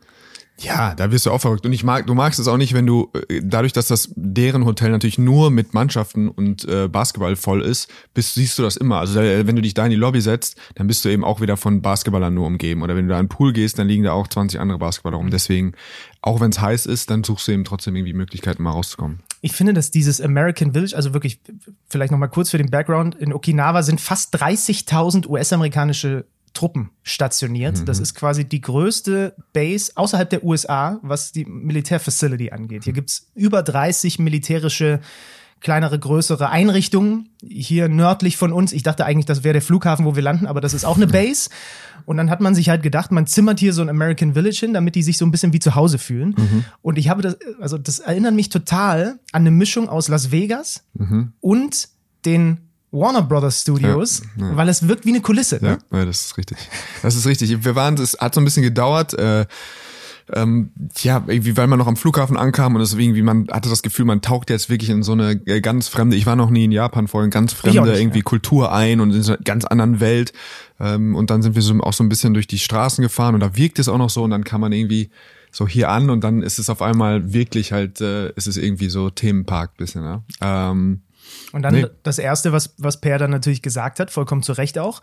[0.59, 1.67] Ja, da wirst du auch verrückt.
[1.67, 4.65] Und ich mag, du magst es auch nicht, wenn du, äh, dadurch, dass das deren
[4.65, 8.99] Hotel natürlich nur mit Mannschaften und äh, Basketball voll ist, bist, siehst du das immer.
[8.99, 11.41] Also äh, wenn du dich da in die Lobby setzt, dann bist du eben auch
[11.41, 12.83] wieder von Basketballern nur umgeben.
[12.83, 15.17] Oder wenn du da in den Pool gehst, dann liegen da auch 20 andere Basketballer
[15.17, 15.31] rum.
[15.31, 15.73] Deswegen,
[16.23, 19.21] auch wenn es heiß ist, dann suchst du eben trotzdem irgendwie Möglichkeiten, mal rauszukommen.
[19.41, 21.41] Ich finde, dass dieses American Village, also wirklich,
[21.89, 27.81] vielleicht nochmal kurz für den Background, in Okinawa sind fast 30.000 US-amerikanische Truppen stationiert.
[27.81, 27.85] Mhm.
[27.85, 32.85] Das ist quasi die größte Base außerhalb der USA, was die Militärfacility angeht.
[32.85, 35.01] Hier gibt's über 30 militärische
[35.61, 38.73] kleinere, größere Einrichtungen hier nördlich von uns.
[38.73, 41.07] Ich dachte eigentlich, das wäre der Flughafen, wo wir landen, aber das ist auch eine
[41.09, 41.49] Base.
[42.05, 44.75] Und dann hat man sich halt gedacht, man zimmert hier so ein American Village hin,
[44.75, 46.35] damit die sich so ein bisschen wie zu Hause fühlen.
[46.37, 46.65] Mhm.
[46.83, 50.85] Und ich habe das, also das erinnert mich total an eine Mischung aus Las Vegas
[50.93, 51.33] mhm.
[51.41, 51.89] und
[52.27, 52.59] den
[52.95, 54.57] Warner Brothers Studios, ja, ja.
[54.57, 55.59] weil es wirkt wie eine Kulisse.
[55.61, 55.79] Ne?
[55.91, 56.59] Ja, ja, das ist richtig.
[57.03, 57.65] Das ist richtig.
[57.65, 59.15] Wir waren, es hat so ein bisschen gedauert.
[59.15, 59.47] Äh,
[60.33, 60.71] ähm,
[61.03, 64.07] ja, irgendwie, weil man noch am Flughafen ankam und deswegen, wie man hatte das Gefühl,
[64.07, 66.73] man taucht jetzt wirklich in so eine äh, ganz fremde, ich war noch nie in
[66.73, 68.25] Japan vorhin, ganz fremde nicht, irgendwie ja.
[68.25, 70.33] Kultur ein und in so einer ganz anderen Welt.
[70.81, 73.41] Ähm, und dann sind wir so auch so ein bisschen durch die Straßen gefahren und
[73.41, 75.11] da wirkt es auch noch so und dann kann man irgendwie
[75.51, 78.89] so hier an und dann ist es auf einmal wirklich halt, äh, ist es irgendwie
[78.89, 80.23] so Themenpark bisschen, ne?
[80.41, 81.03] Ähm,
[81.53, 81.87] und dann nee.
[82.03, 85.03] das Erste, was, was Per dann natürlich gesagt hat, vollkommen zu Recht auch.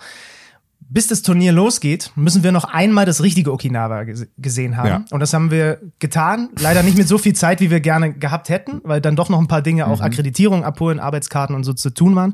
[0.90, 4.04] Bis das Turnier losgeht, müssen wir noch einmal das richtige Okinawa
[4.38, 4.88] gesehen haben.
[4.88, 5.06] Ja.
[5.12, 6.50] Und das haben wir getan.
[6.60, 9.40] Leider nicht mit so viel Zeit, wie wir gerne gehabt hätten, weil dann doch noch
[9.40, 10.06] ein paar Dinge, auch mhm.
[10.06, 12.34] Akkreditierung abholen, Arbeitskarten und so zu tun waren.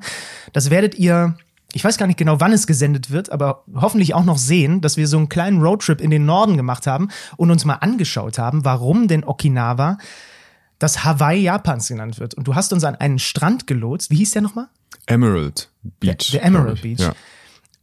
[0.54, 1.36] Das werdet ihr
[1.74, 4.98] ich weiß gar nicht genau, wann es gesendet wird, aber hoffentlich auch noch sehen, dass
[4.98, 8.64] wir so einen kleinen Roadtrip in den Norden gemacht haben und uns mal angeschaut haben,
[8.64, 9.98] warum denn Okinawa
[10.80, 12.34] das Hawaii Japans genannt wird.
[12.34, 14.12] Und du hast uns an einen Strand gelotst.
[14.12, 14.68] Wie hieß der nochmal?
[15.06, 16.32] Emerald Beach.
[16.32, 17.00] Der, der Emerald Beach.
[17.00, 17.14] Ja.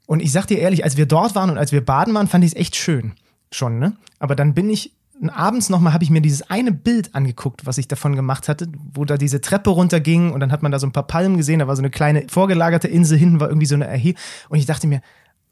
[0.07, 2.45] Und ich sag dir ehrlich, als wir dort waren und als wir baden waren, fand
[2.45, 3.15] ich es echt schön.
[3.51, 3.97] Schon, ne?
[4.19, 4.93] Aber dann bin ich
[5.33, 9.05] abends nochmal, habe ich mir dieses eine Bild angeguckt, was ich davon gemacht hatte, wo
[9.05, 11.69] da diese Treppe runterging und dann hat man da so ein paar Palmen gesehen, da
[11.69, 14.21] war so eine kleine vorgelagerte Insel, hinten war irgendwie so eine Erhebung.
[14.49, 15.01] Und ich dachte mir,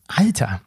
[0.08, 0.60] Alter,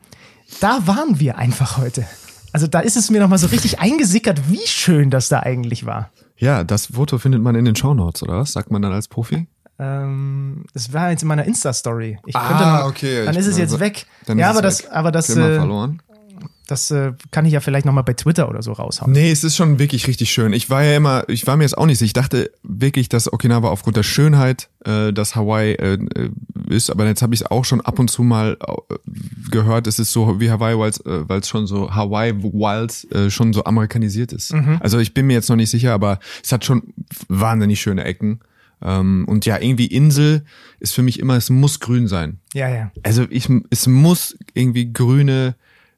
[0.61, 2.05] da waren wir einfach heute.
[2.53, 6.09] Also da ist es mir nochmal so richtig eingesickert, wie schön das da eigentlich war.
[6.37, 8.53] Ja, das Foto findet man in den Shownotes, oder was?
[8.53, 9.47] Sagt man dann als Profi?
[9.77, 12.17] Ähm, das war jetzt in meiner Insta-Story.
[12.25, 13.25] Ich ah, könnte mal, okay.
[13.25, 14.05] Dann ist es jetzt weg.
[14.33, 16.01] ja, aber das, aber das, äh, verloren.
[16.67, 19.11] Das äh, kann ich ja vielleicht nochmal bei Twitter oder so raushauen.
[19.11, 20.51] Nee, es ist schon wirklich richtig schön.
[20.51, 22.07] Ich war ja immer, ich war mir jetzt auch nicht sicher.
[22.07, 26.29] Ich dachte wirklich, dass Okinawa aufgrund der Schönheit äh, das Hawaii äh, äh
[26.67, 28.57] ist, aber jetzt habe ich es auch schon ab und zu mal
[29.55, 33.53] gehört, es ist so wie Hawaii, weil äh, es schon so Hawaii Wilds äh, schon
[33.53, 34.53] so amerikanisiert ist.
[34.53, 34.77] Mhm.
[34.81, 36.93] Also ich bin mir jetzt noch nicht sicher, aber es hat schon
[37.27, 38.41] wahnsinnig schöne Ecken.
[38.81, 40.43] Ähm, und ja, irgendwie Insel
[40.79, 42.39] ist für mich immer, es muss grün sein.
[42.53, 42.91] Ja, ja.
[43.03, 45.55] Also ich, es muss irgendwie grüne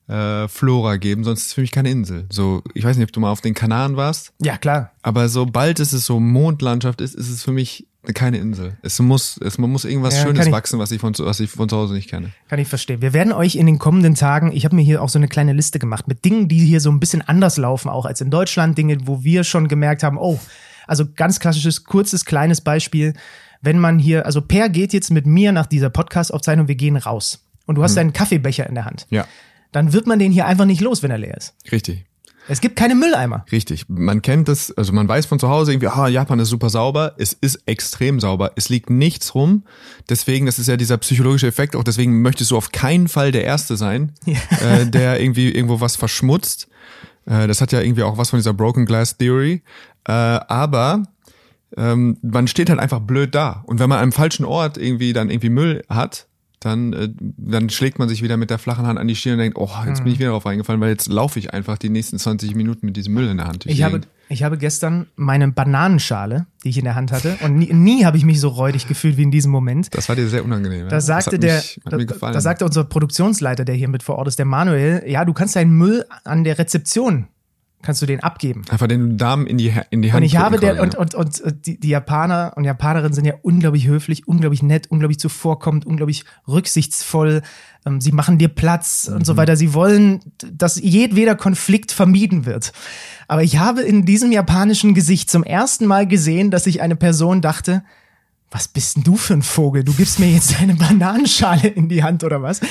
[0.08, 2.26] äh, Flora geben, sonst ist es für mich keine Insel.
[2.30, 4.34] So, ich weiß nicht, ob du mal auf den Kanaren warst.
[4.41, 4.91] Ja, klar.
[5.02, 8.78] Aber sobald es so Mondlandschaft ist, ist es für mich keine Insel.
[8.82, 11.50] Es muss, es man muss irgendwas ja, Schönes ich, wachsen, was ich von was ich
[11.50, 12.32] von zu Hause nicht kenne.
[12.50, 13.02] Kann ich verstehen.
[13.02, 15.54] Wir werden euch in den kommenden Tagen, ich habe mir hier auch so eine kleine
[15.54, 18.78] Liste gemacht mit Dingen, die hier so ein bisschen anders laufen, auch als in Deutschland,
[18.78, 20.39] Dinge, wo wir schon gemerkt haben, oh,
[20.88, 23.13] also ganz klassisches, kurzes, kleines Beispiel.
[23.62, 27.43] Wenn man hier, also Per geht jetzt mit mir nach dieser Podcast-Aufzeichnung, wir gehen raus.
[27.65, 27.96] Und du hast hm.
[27.98, 29.08] deinen Kaffeebecher in der Hand.
[29.10, 29.26] Ja
[29.72, 31.54] dann wird man den hier einfach nicht los, wenn er leer ist.
[31.72, 32.06] Richtig.
[32.48, 33.46] Es gibt keine Mülleimer.
[33.52, 33.86] Richtig.
[33.90, 37.14] Man kennt das, also man weiß von zu Hause irgendwie, ah, Japan ist super sauber.
[37.18, 38.52] Es ist extrem sauber.
[38.56, 39.64] Es liegt nichts rum.
[40.10, 41.76] Deswegen, das ist ja dieser psychologische Effekt.
[41.76, 44.40] Auch deswegen möchtest du auf keinen Fall der Erste sein, ja.
[44.62, 46.68] äh, der irgendwie irgendwo was verschmutzt.
[47.26, 49.62] Äh, das hat ja irgendwie auch was von dieser Broken Glass Theory.
[50.06, 51.04] Äh, aber
[51.76, 53.64] ähm, man steht halt einfach blöd da.
[53.68, 56.28] Und wenn man am falschen Ort irgendwie dann irgendwie Müll hat,
[56.60, 59.39] dann, äh, dann schlägt man sich wieder mit der flachen Hand an die Stirn und
[59.39, 60.24] denkt, oh, jetzt bin ich mhm.
[60.24, 63.28] wieder drauf eingefallen, weil jetzt laufe ich einfach die nächsten 20 Minuten mit diesem Müll
[63.28, 63.65] in der Hand.
[63.67, 67.72] Ich habe, ich habe gestern meine Bananenschale, die ich in der Hand hatte, und nie,
[67.74, 69.93] nie habe ich mich so räudig gefühlt wie in diesem Moment.
[69.93, 70.89] Das war dir sehr unangenehm.
[70.89, 71.98] Da sagte der, mich, da,
[72.32, 75.56] da sagte unser Produktionsleiter, der hier mit vor Ort ist, der Manuel, ja, du kannst
[75.56, 77.28] deinen Müll an der Rezeption
[77.88, 78.63] kannst du den abgeben.
[78.69, 80.17] Einfach den Damen in die, in die Hand.
[80.17, 83.36] Und ich habe der, und, und, und, und die, die Japaner und Japanerinnen sind ja
[83.43, 87.43] unglaublich höflich, unglaublich nett, unglaublich zuvorkommend, unglaublich rücksichtsvoll.
[87.86, 89.15] Ähm, sie machen dir Platz mhm.
[89.15, 89.38] und so mhm.
[89.38, 89.56] weiter.
[89.56, 90.19] Sie wollen,
[90.52, 92.73] dass jedweder Konflikt vermieden wird.
[93.30, 97.39] Aber ich habe in diesem japanischen Gesicht zum ersten Mal gesehen, dass sich eine Person
[97.39, 97.84] dachte,
[98.50, 99.84] was bist denn du für ein Vogel?
[99.84, 102.62] Du gibst mir jetzt eine Bananenschale in die Hand oder was?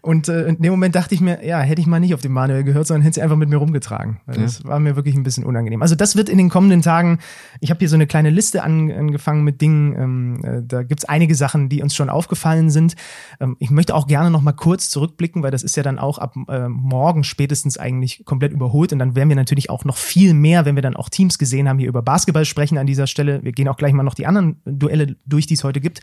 [0.00, 2.32] Und äh, in dem Moment dachte ich mir, ja, hätte ich mal nicht auf den
[2.32, 4.20] Manuel gehört, sondern hätte sie einfach mit mir rumgetragen.
[4.26, 4.34] Ja.
[4.34, 5.82] Das war mir wirklich ein bisschen unangenehm.
[5.82, 7.18] Also das wird in den kommenden Tagen,
[7.60, 11.04] ich habe hier so eine kleine Liste an, angefangen mit Dingen, ähm, äh, da gibt's
[11.04, 12.96] einige Sachen, die uns schon aufgefallen sind.
[13.38, 16.16] Ähm, ich möchte auch gerne noch mal kurz zurückblicken, weil das ist ja dann auch
[16.16, 20.32] ab äh, morgen spätestens eigentlich komplett überholt und dann werden wir natürlich auch noch viel
[20.32, 23.42] mehr, wenn wir dann auch Teams gesehen haben, hier über Basketball sprechen an dieser Stelle.
[23.42, 26.00] Wir gehen auch gleich mal noch die anderen Duelle durch, die es heute gibt.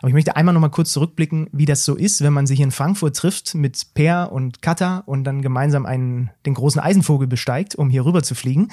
[0.00, 2.60] Aber ich möchte einmal noch mal kurz zurückblicken, wie das so ist, wenn man sich
[2.60, 7.74] in Frankfurt trifft mit Per und Kata und dann gemeinsam einen, den großen Eisenvogel besteigt,
[7.74, 8.68] um hier rüber zu fliegen.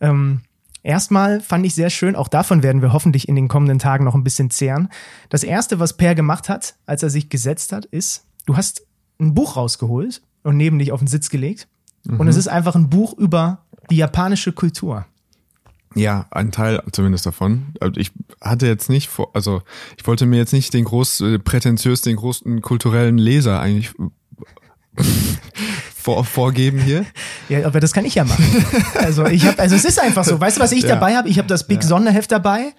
[0.00, 0.42] Ähm,
[0.82, 4.14] Erstmal fand ich sehr schön, auch davon werden wir hoffentlich in den kommenden Tagen noch
[4.14, 4.88] ein bisschen zehren.
[5.28, 8.86] Das erste, was Per gemacht hat, als er sich gesetzt hat, ist, du hast
[9.20, 11.68] ein Buch rausgeholt und neben dich auf den Sitz gelegt.
[12.06, 15.04] Und es ist einfach ein Buch über die japanische Kultur.
[15.94, 17.68] Ja, ein Teil zumindest davon.
[17.80, 19.62] Also Ich hatte jetzt nicht vor, also
[19.96, 23.90] ich wollte mir jetzt nicht den groß, äh, prätentiös, den großen kulturellen Leser eigentlich
[25.96, 27.04] vor, vorgeben hier.
[27.48, 28.44] Ja, aber das kann ich ja machen.
[28.94, 30.40] Also ich habe, also es ist einfach so.
[30.40, 30.90] Weißt du, was ich Ja.
[30.90, 31.28] dabei habe?
[31.28, 32.72] Ich habe das Big Sonderheft dabei.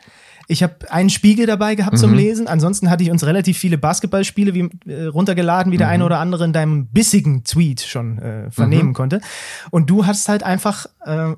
[0.52, 2.00] Ich habe einen Spiegel dabei gehabt Mhm.
[2.00, 2.48] zum Lesen.
[2.48, 5.94] Ansonsten hatte ich uns relativ viele Basketballspiele wie, äh, runtergeladen, wie der Mhm.
[5.94, 9.22] eine oder andere in deinem bissigen Tweet schon äh, vernehmen konnte.
[9.70, 11.34] Und du hast halt einfach äh,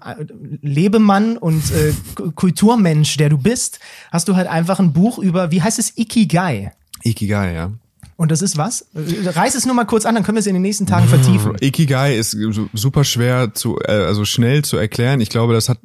[0.61, 1.93] Lebemann und äh,
[2.35, 3.79] Kulturmensch, der du bist,
[4.11, 6.71] hast du halt einfach ein Buch über, wie heißt es, Ikigai.
[7.03, 7.71] Ikigai, ja.
[8.21, 8.85] Und das ist was?
[8.93, 11.55] Reiß es nur mal kurz an, dann können wir es in den nächsten Tagen vertiefen.
[11.59, 15.21] Ikigai ist su- super schwer zu, äh, also schnell zu erklären.
[15.21, 15.79] Ich glaube, das hat,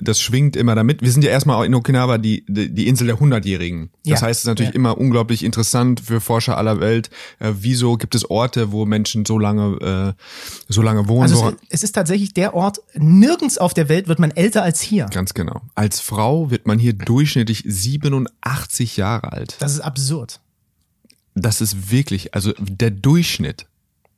[0.00, 1.02] das schwingt immer damit.
[1.02, 3.90] Wir sind ja erstmal in Okinawa die, die, Insel der Hundertjährigen.
[4.06, 4.26] Das Ja.
[4.26, 4.76] heißt, es ist natürlich Ja.
[4.76, 7.10] immer unglaublich interessant für Forscher aller Welt.
[7.40, 10.22] Äh, wieso gibt es Orte, wo Menschen so lange, äh,
[10.72, 11.24] so lange wohnen?
[11.24, 14.62] Also so, es, es ist tatsächlich der Ort, nirgends auf der Welt wird man älter
[14.62, 15.08] als hier.
[15.12, 15.60] Ganz genau.
[15.74, 19.56] Als Frau wird man hier durchschnittlich 87 Jahre alt.
[19.58, 20.40] Das ist absurd.
[21.34, 23.66] Das ist wirklich, also der Durchschnitt.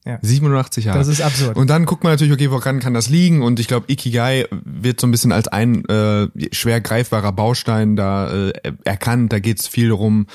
[0.06, 0.18] Ja.
[0.20, 0.98] 87 Jahre.
[0.98, 1.56] Das ist absurd.
[1.56, 3.42] Und dann guckt man natürlich, okay, woran kann das liegen?
[3.42, 8.48] Und ich glaube, Ikigai wird so ein bisschen als ein äh, schwer greifbarer Baustein da
[8.48, 8.52] äh,
[8.84, 9.32] erkannt.
[9.32, 10.26] Da geht's viel darum,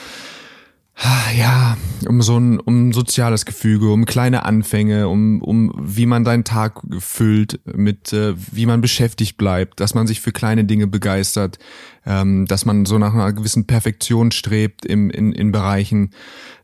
[0.95, 6.25] ah, ja, um so ein um soziales Gefüge, um kleine Anfänge, um um wie man
[6.25, 10.87] seinen Tag füllt, mit äh, wie man beschäftigt bleibt, dass man sich für kleine Dinge
[10.87, 11.59] begeistert,
[12.05, 16.12] ähm, dass man so nach einer gewissen Perfektion strebt im in in Bereichen,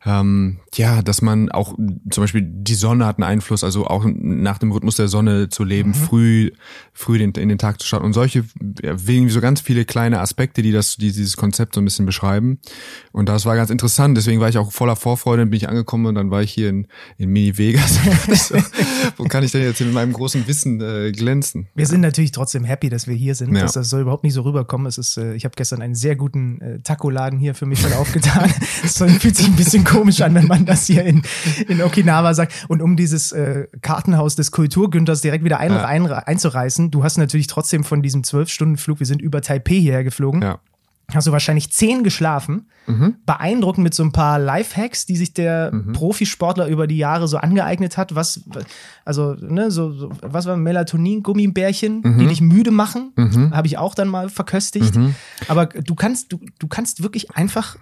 [0.06, 1.76] ähm, ja, dass man auch
[2.10, 5.64] zum Beispiel die Sonne hat einen Einfluss, also auch nach dem Rhythmus der Sonne zu
[5.64, 6.52] leben, früh
[6.94, 8.46] früh den, in den Tag zu starten und solche
[8.84, 12.06] ja, irgendwie so ganz viele kleine Aspekte, die das die dieses Konzept so ein bisschen
[12.06, 12.60] beschreiben.
[13.12, 14.18] Und das war ganz interessant.
[14.18, 16.70] Deswegen war ich auch voller Vorfreude und bin ich angekommen und dann war ich hier
[16.70, 18.00] in, in Mini Vegas.
[18.48, 18.56] so,
[19.18, 21.68] wo kann ich denn jetzt mit meinem großen Wissen äh, glänzen?
[21.76, 23.54] Wir sind natürlich trotzdem happy, dass wir hier sind.
[23.56, 23.62] Ja.
[23.62, 24.88] Das, das soll überhaupt nicht so rüberkommen.
[24.88, 27.94] Es ist, äh, ich habe gestern einen sehr guten äh, Taco-Laden hier für mich schon
[27.94, 28.50] aufgetan.
[28.84, 31.24] Es fühlt sich ein bisschen komisch an, wenn man das hier in,
[31.68, 32.66] in Okinawa sagt.
[32.68, 35.86] Und um dieses äh, Kartenhaus des Kulturgünters direkt wieder ein, Ja.
[35.86, 40.42] ein, einzureißen, du hast natürlich trotzdem von diesem Zwölf-Stunden-Flug, wir sind über Taipei hierher geflogen,
[40.42, 40.60] Ja.
[41.14, 42.68] Hast du wahrscheinlich zehn geschlafen.
[43.26, 47.98] Beeindruckend mit so ein paar Lifehacks, die sich der Profisportler über die Jahre so angeeignet
[47.98, 48.14] hat.
[48.14, 48.42] Was,
[49.06, 53.12] also, ne, so, so was war Melatonin, Gummibärchen, die dich müde machen,
[53.52, 54.94] habe ich auch dann mal verköstigt.
[55.48, 57.78] Aber du kannst, du, du kannst wirklich einfach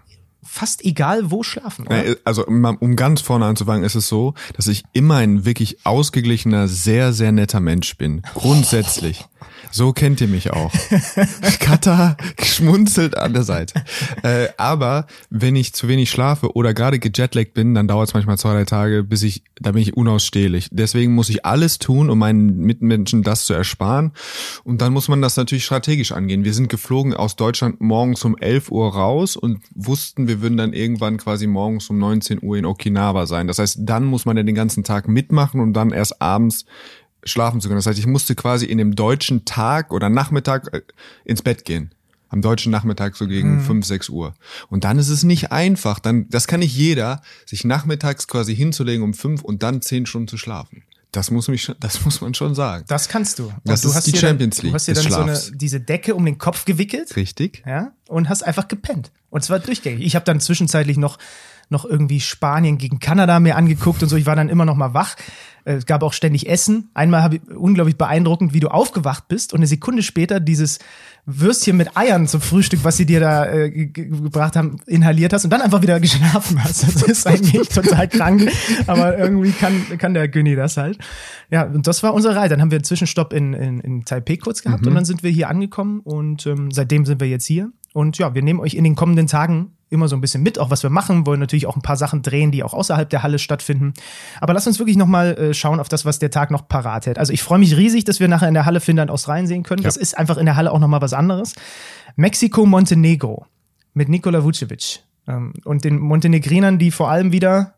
[0.45, 1.87] fast egal wo schlafen.
[1.87, 2.05] Oder?
[2.05, 6.67] Äh, Also um ganz vorne anzufangen, ist es so, dass ich immer ein wirklich ausgeglichener,
[6.67, 8.21] sehr, sehr netter Mensch bin.
[8.33, 9.25] Grundsätzlich.
[9.71, 10.71] So kennt ihr mich auch.
[11.59, 13.83] Kata schmunzelt an der Seite.
[14.23, 18.37] Äh, aber wenn ich zu wenig schlafe oder gerade gejetlaggt bin, dann dauert es manchmal
[18.37, 20.69] zwei, drei Tage, bis ich, da bin ich unausstehlich.
[20.71, 24.11] Deswegen muss ich alles tun, um meinen Mitmenschen das zu ersparen.
[24.63, 26.43] Und dann muss man das natürlich strategisch angehen.
[26.43, 30.73] Wir sind geflogen aus Deutschland morgens um 11 Uhr raus und wussten, wir würden dann
[30.73, 33.47] irgendwann quasi morgens um 19 Uhr in Okinawa sein.
[33.47, 36.65] Das heißt, dann muss man ja den ganzen Tag mitmachen und dann erst abends
[37.25, 37.77] schlafen zu können.
[37.77, 40.81] Das heißt, ich musste quasi in dem deutschen Tag oder Nachmittag äh,
[41.25, 41.93] ins Bett gehen.
[42.29, 44.33] Am deutschen Nachmittag so gegen 5, 6 Uhr.
[44.69, 45.99] Und dann ist es nicht einfach.
[45.99, 50.27] Dann, das kann nicht jeder, sich nachmittags quasi hinzulegen um 5 und dann 10 Stunden
[50.27, 50.83] zu schlafen.
[51.11, 52.85] Das muss mich, schon- das muss man schon sagen.
[52.87, 53.45] Das kannst du.
[53.49, 55.25] Und Das du ist hast die Champions dann, League Du hast dir dann so eine,
[55.35, 55.51] Schlafs.
[55.53, 57.15] diese Decke um den Kopf gewickelt.
[57.15, 57.61] Richtig?
[57.67, 59.11] ja, und hast einfach gepennt.
[59.29, 60.03] Und zwar durchgängig.
[60.03, 61.19] Ich habe dann zwischenzeitlich noch,
[61.69, 64.15] noch irgendwie Spanien gegen Kanada mir angeguckt und so.
[64.15, 65.15] Ich war dann immer noch mal wach.
[65.65, 66.89] Äh, Es gab auch ständig Essen.
[66.93, 70.79] Einmal habe ich unglaublich beeindruckend, wie du aufgewacht bist und eine Sekunde später dieses
[71.25, 75.31] Würstchen mit Eiern zum Frühstück, was sie dir da äh, ge- ge- gebracht haben, inhaliert
[75.31, 76.83] hast und dann einfach wieder geschlafen hast.
[76.83, 78.51] Das ist eigentlich total krank,
[78.87, 80.97] aber irgendwie kann, kann der Günni das halt.
[81.49, 82.49] Ja, und das war unsere Reise.
[82.49, 85.31] Dann haben wir einen Zwischenstopp in, in, in Taipei kurz gehabt und dann sind wir
[85.31, 87.71] hier angekommen und ähm, seitdem sind wir jetzt hier.
[87.93, 90.69] Und ja, wir nehmen euch in den kommenden Tagen immer so ein bisschen mit, auch
[90.69, 93.39] was wir machen, wollen natürlich auch ein paar Sachen drehen, die auch außerhalb der Halle
[93.39, 93.93] stattfinden.
[94.41, 97.19] Aber lass uns wirklich nochmal äh, schauen auf das, was der Tag noch parat hält.
[97.19, 99.83] Also ich freue mich riesig, dass wir nachher in der Halle Finnland Australien sehen können.
[99.83, 99.87] Ja.
[99.87, 101.53] Das ist einfach in der Halle auch nochmal was anderes.
[102.15, 103.45] Mexiko, Montenegro
[103.93, 107.75] mit Nikola Vucevic ähm, und den Montenegrinern, die vor allem wieder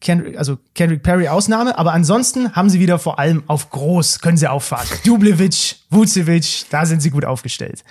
[0.00, 4.36] Kendrick, also Kendrick Perry Ausnahme, aber ansonsten haben sie wieder vor allem auf groß, können
[4.36, 4.86] sie auffahren.
[5.04, 7.82] Dublevic, Vucevic, da sind sie gut aufgestellt.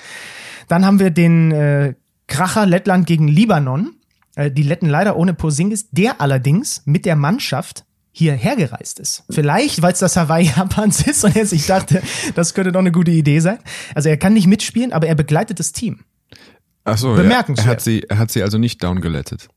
[0.67, 1.93] Dann haben wir den äh,
[2.33, 3.95] Kracher Lettland gegen Libanon.
[4.35, 9.23] Äh, die Letten leider ohne Posingis, der allerdings mit der Mannschaft hierher gereist ist.
[9.29, 12.01] Vielleicht, weil es das Hawaii Japans ist und jetzt ich dachte,
[12.35, 13.59] das könnte doch eine gute Idee sein.
[13.93, 15.99] Also er kann nicht mitspielen, aber er begleitet das Team.
[16.85, 17.65] Ach so, Bemerkenswert.
[17.65, 17.71] Ja.
[17.71, 19.47] Er hat sie, er hat sie also nicht downgelettet.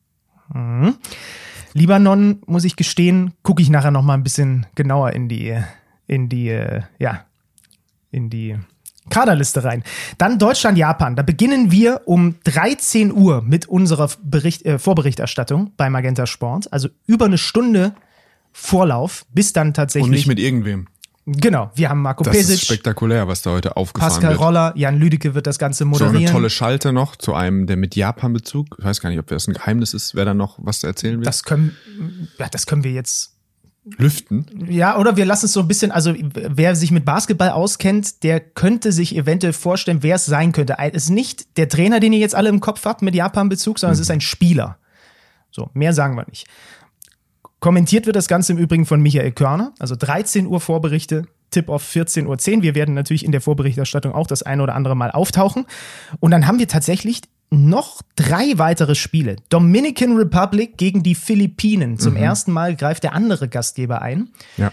[1.72, 5.58] Libanon, muss ich gestehen, gucke ich nachher noch mal ein bisschen genauer in die,
[6.06, 7.24] in die, äh, ja,
[8.10, 8.56] in die
[9.10, 9.82] Kaderliste rein.
[10.18, 11.16] Dann Deutschland, Japan.
[11.16, 16.72] Da beginnen wir um 13 Uhr mit unserer Bericht, äh, Vorberichterstattung bei Magenta Sport.
[16.72, 17.94] Also über eine Stunde
[18.52, 20.04] Vorlauf, bis dann tatsächlich.
[20.06, 20.86] Und nicht mit irgendwem.
[21.26, 24.40] genau, wir haben Marco Das ist Pesic, spektakulär, was da heute aufgefahren Pascal wird.
[24.40, 26.16] Roller, Jan Lüdecke wird das Ganze So moderieren.
[26.16, 28.76] eine tolle Schalte noch zu einem, der mit Japan-Bezug.
[28.78, 31.24] Ich weiß gar nicht, ob das ein Geheimnis ist, wer da noch was erzählen will.
[31.26, 31.76] das können,
[32.38, 33.35] ja, das können wir jetzt
[33.96, 34.46] Lüften.
[34.68, 38.40] Ja, oder wir lassen es so ein bisschen, also wer sich mit Basketball auskennt, der
[38.40, 40.76] könnte sich eventuell vorstellen, wer es sein könnte.
[40.78, 43.94] Es ist nicht der Trainer, den ihr jetzt alle im Kopf habt mit Japan-Bezug, sondern
[43.94, 44.78] es ist ein Spieler.
[45.52, 46.46] So, mehr sagen wir nicht.
[47.66, 52.58] Kommentiert wird das Ganze im Übrigen von Michael Körner, also 13 Uhr Vorberichte, Tip-Off 14.10
[52.58, 52.62] Uhr.
[52.62, 55.66] Wir werden natürlich in der Vorberichterstattung auch das eine oder andere Mal auftauchen.
[56.20, 59.34] Und dann haben wir tatsächlich noch drei weitere Spiele.
[59.48, 61.98] Dominican Republic gegen die Philippinen.
[61.98, 64.28] Zum ersten Mal greift der andere Gastgeber ein.
[64.56, 64.70] Ja.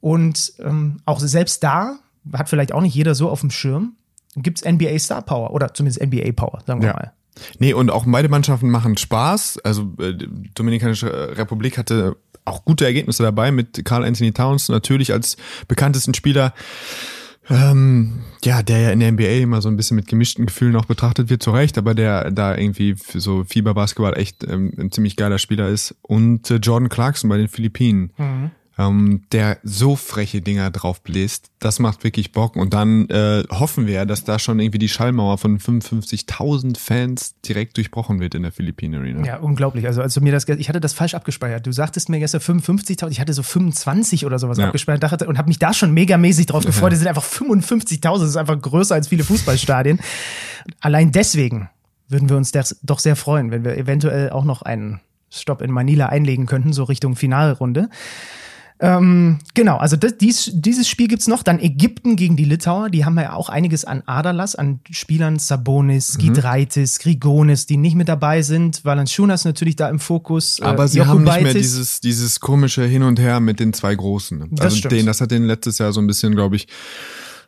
[0.00, 2.00] Und ähm, auch selbst da
[2.32, 3.92] hat vielleicht auch nicht jeder so auf dem Schirm,
[4.34, 6.94] gibt's NBA Star Power oder zumindest NBA Power, sagen wir Ja.
[6.94, 7.12] mal.
[7.58, 9.58] Nee, und auch beide Mannschaften machen Spaß.
[9.64, 10.14] Also äh,
[10.54, 15.36] Dominikanische Republik hatte auch gute Ergebnisse dabei mit Carl Anthony Towns natürlich als
[15.68, 16.54] bekanntesten Spieler.
[17.48, 20.84] Ähm, ja, der ja in der NBA immer so ein bisschen mit gemischten Gefühlen auch
[20.84, 25.16] betrachtet wird, zu Recht, aber der da irgendwie für so Fieberbasketball echt ähm, ein ziemlich
[25.16, 25.94] geiler Spieler ist.
[26.02, 28.12] Und äh, Jordan Clarkson bei den Philippinen,
[28.78, 32.56] ähm, der so freche Dinger drauf bläst, das macht wirklich Bock.
[32.56, 37.76] Und dann äh, hoffen wir, dass da schon irgendwie die Schallmauer von 55.000 Fans direkt
[37.78, 39.24] durchbrochen wird in der Philippinen Arena.
[39.26, 39.86] Ja, unglaublich.
[39.86, 41.66] Also, als du mir das, ich hatte das falsch abgespeichert.
[41.66, 44.66] Du sagtest mir gestern 55.000, ich hatte so 25 oder sowas Ja.
[44.66, 46.92] abgespeichert dachte, und habe mich da schon megamäßig drauf gefreut.
[46.92, 50.00] Das sind einfach 55.000, das ist einfach größer als viele Fußballstadien.
[50.80, 51.70] Allein deswegen
[52.08, 55.70] würden wir uns das doch sehr freuen, wenn wir eventuell auch noch einen Stopp in
[55.70, 57.88] Manila einlegen könnten, so Richtung Finalrunde.
[58.78, 61.42] Ähm, genau, also das, dies, dieses Spiel gibt's noch.
[61.42, 62.90] Dann Ägypten gegen die Litauer.
[62.90, 66.22] Die haben ja auch einiges an Aderlass, an Spielern Sabonis, Mhm.
[66.22, 68.84] Gidreitis, Grigonis, die nicht mit dabei sind.
[68.84, 70.58] Valanciunas natürlich da im Fokus.
[70.60, 73.94] äh, Aber sie haben nicht mehr dieses, dieses komische Hin und Her mit den zwei
[73.94, 74.46] Großen.
[74.50, 74.92] Das also stimmt.
[74.92, 76.68] den, das hat den letztes Jahr so ein bisschen, glaube ich,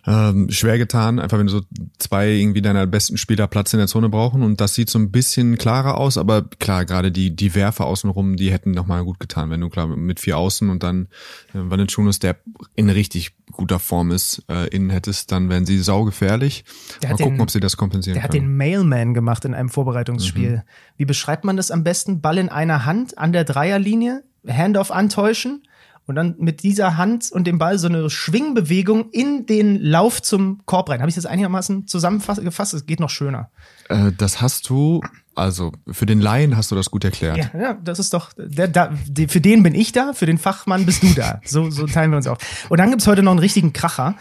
[0.08, 1.18] ähm, schwer getan.
[1.18, 1.60] Einfach wenn du so
[1.98, 5.10] zwei irgendwie deiner besten Spieler Platz in der Zone brauchen und das sieht so ein
[5.10, 9.50] bisschen klarer aus, aber klar, gerade die, die Werfer außenrum, die hätten nochmal gut getan,
[9.50, 11.08] wenn du klar mit vier Außen und dann
[11.52, 12.36] äh, Valanciunas, der
[12.74, 16.64] in richtig guter Form ist, äh, innen hättest, dann wären sie saugefährlich.
[17.02, 18.44] Der Mal hat gucken, den- ob sie das kompensieren Der hat können.
[18.44, 20.50] den Mailman gemacht in einem Vorbereitungsspiel.
[20.56, 20.62] Mhm.
[20.96, 22.20] Wie beschreibt man das am besten?
[22.20, 25.62] Ball in einer Hand an der Dreierlinie, Handoff antäuschen
[26.08, 30.62] und dann mit dieser Hand und dem Ball so eine Schwingbewegung in den Lauf zum
[30.64, 31.00] Korb rein.
[31.00, 32.72] Habe ich das einigermaßen zusammengefasst?
[32.72, 33.50] Es geht noch schöner.
[33.90, 35.02] Äh, das hast du,
[35.34, 37.36] also für den Laien hast du das gut erklärt.
[37.36, 40.38] Ja, ja, das ist doch, der, da, die, für den bin ich da, für den
[40.38, 41.42] Fachmann bist du da.
[41.44, 42.38] So, so teilen wir uns auf.
[42.70, 44.16] Und dann gibt's heute noch einen richtigen Kracher.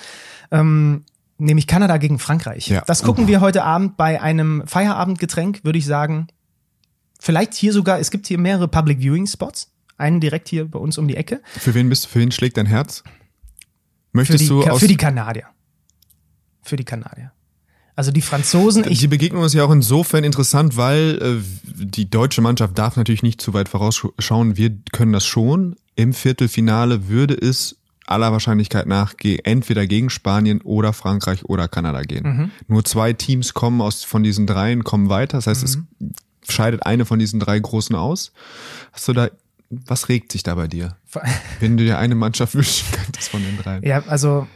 [0.52, 1.06] Ähm,
[1.40, 2.68] Nämlich Kanada gegen Frankreich.
[2.68, 2.82] Ja.
[2.88, 6.28] Das gucken wir heute Abend bei einem Feierabendgetränk, würde ich sagen.
[7.20, 9.72] Vielleicht hier sogar, es gibt hier mehrere Public Viewing Spots.
[9.98, 11.42] Einen direkt hier bei uns um die Ecke.
[11.58, 13.04] Für wen bist du, für wen schlägt dein Herz?
[13.04, 13.10] Für
[14.14, 15.46] Möchtest die, du aus, für die Kanadier.
[16.62, 17.32] Für die Kanadier.
[17.96, 22.42] Also die Franzosen, ich, die Begegnung ist ja auch insofern interessant, weil äh, die deutsche
[22.42, 24.56] Mannschaft darf natürlich nicht zu weit vorausschauen.
[24.56, 25.76] Wir können das schon.
[25.96, 32.24] Im Viertelfinale würde es aller Wahrscheinlichkeit nach entweder gegen Spanien oder Frankreich oder Kanada gehen.
[32.24, 32.52] Mhm.
[32.68, 35.40] Nur zwei Teams kommen aus von diesen dreien kommen weiter.
[35.40, 35.88] Das heißt, es Mhm.
[36.48, 38.32] scheidet eine von diesen drei großen aus.
[38.94, 39.30] Hast du da
[39.70, 40.96] was regt sich da bei dir,
[41.60, 43.84] wenn du dir eine Mannschaft wünschen könntest von den dreien?
[43.84, 44.48] Ja, also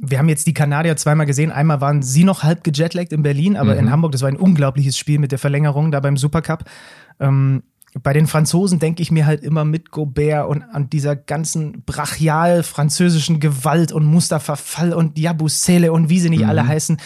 [0.00, 1.50] wir haben jetzt die Kanadier zweimal gesehen.
[1.50, 3.80] Einmal waren sie noch halb gejetlaggt in Berlin, aber Mhm.
[3.80, 6.64] in Hamburg, das war ein unglaubliches Spiel mit der Verlängerung da beim Supercup.
[7.18, 7.62] Ähm,
[8.00, 12.62] bei den Franzosen denke ich mir halt immer mit Gobert und an dieser ganzen brachial
[12.62, 16.48] französischen Gewalt und Mustafa Fall und Yabusele und wie sie nicht Mhm.
[16.50, 16.98] alle heißen.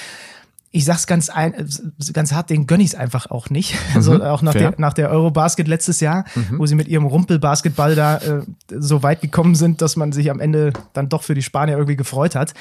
[0.75, 1.69] Ich sag's ganz ein,
[2.15, 3.75] ganz hart, den gönn ich's einfach auch nicht.
[3.95, 4.71] Also Mhm, auch nach fair.
[4.71, 6.25] der, nach der Eurobasket letztes Jahr,
[6.57, 8.43] wo sie mit ihrem Rumpelbasketball da äh,
[8.79, 11.97] so weit gekommen sind, dass man sich am Ende dann doch für die Spanier irgendwie
[11.97, 12.55] gefreut hat.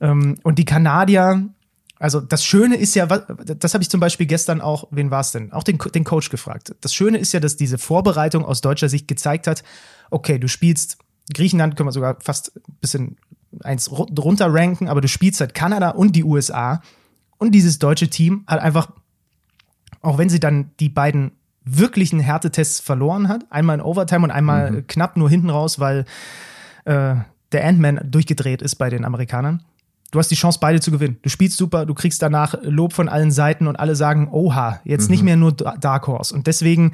[0.00, 1.48] Ähm, und die Kanadier,
[1.98, 5.50] also das Schöne ist ja, das habe ich zum Beispiel gestern auch, wen war's denn?
[5.52, 6.74] Auch den, den Coach gefragt.
[6.82, 9.64] Das Schöne ist ja, dass diese Vorbereitung aus deutscher Sicht gezeigt hat,
[10.10, 10.98] okay, du spielst
[11.32, 13.16] Griechenland, können wir sogar fast ein bisschen
[13.64, 16.82] eins ru- drunter ranken, aber du spielst halt Kanada und die USA.
[17.38, 18.88] Und dieses deutsche Team hat einfach,
[20.02, 21.32] auch wenn sie dann die beiden
[21.64, 24.86] wirklichen Härtetests verloren hat, einmal in Overtime und einmal Mhm.
[24.86, 26.04] knapp nur hinten raus, weil
[26.84, 27.16] äh,
[27.52, 29.62] der Ant-Man durchgedreht ist bei den Amerikanern.
[30.12, 31.18] Du hast die Chance, beide zu gewinnen.
[31.22, 35.08] Du spielst super, du kriegst danach Lob von allen Seiten und alle sagen, oha, jetzt
[35.08, 35.10] Mhm.
[35.10, 36.32] nicht mehr nur Dark Horse.
[36.32, 36.92] Und deswegen,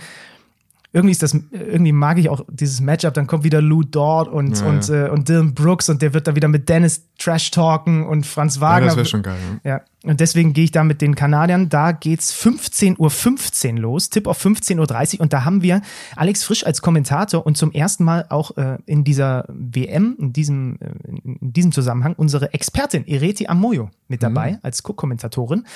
[0.94, 4.58] irgendwie ist das, irgendwie mag ich auch dieses Matchup, dann kommt wieder Lou Dort und,
[4.60, 8.06] Ja, und, Äh, und Dylan Brooks und der wird da wieder mit Dennis Trash talken
[8.06, 8.86] und Franz Ja, Wagner.
[8.86, 9.36] das wäre schon geil.
[9.64, 9.70] Ja.
[9.72, 11.68] Ja, und deswegen gehe ich da mit den Kanadiern.
[11.68, 15.20] Da geht's 15.15 Uhr los, Tipp auf 15.30 Uhr.
[15.20, 15.80] Und da haben wir
[16.16, 20.78] Alex Frisch als Kommentator und zum ersten Mal auch äh, in dieser WM, in diesem,
[20.80, 20.86] äh,
[21.24, 25.66] in, diesem Zusammenhang, unsere Expertin Ireti Amoyo mit dabei als Co-Kommentatorin.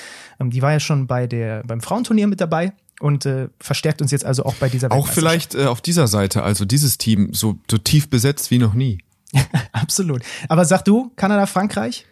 [0.41, 4.11] Ähm, die war ja schon bei der, beim Frauenturnier mit dabei und äh, verstärkt uns
[4.11, 7.59] jetzt also auch bei dieser Auch vielleicht äh, auf dieser Seite, also dieses Team, so,
[7.71, 8.99] so tief besetzt wie noch nie.
[9.73, 10.23] Absolut.
[10.49, 12.07] Aber sag du, Kanada, Frankreich?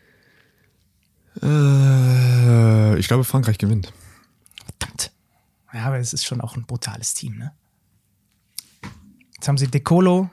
[1.42, 3.92] Äh, ich glaube, Frankreich gewinnt.
[4.78, 5.10] Verdammt.
[5.72, 7.52] Ja, aber es ist schon auch ein brutales Team, ne?
[9.34, 10.30] Jetzt haben sie Decolo,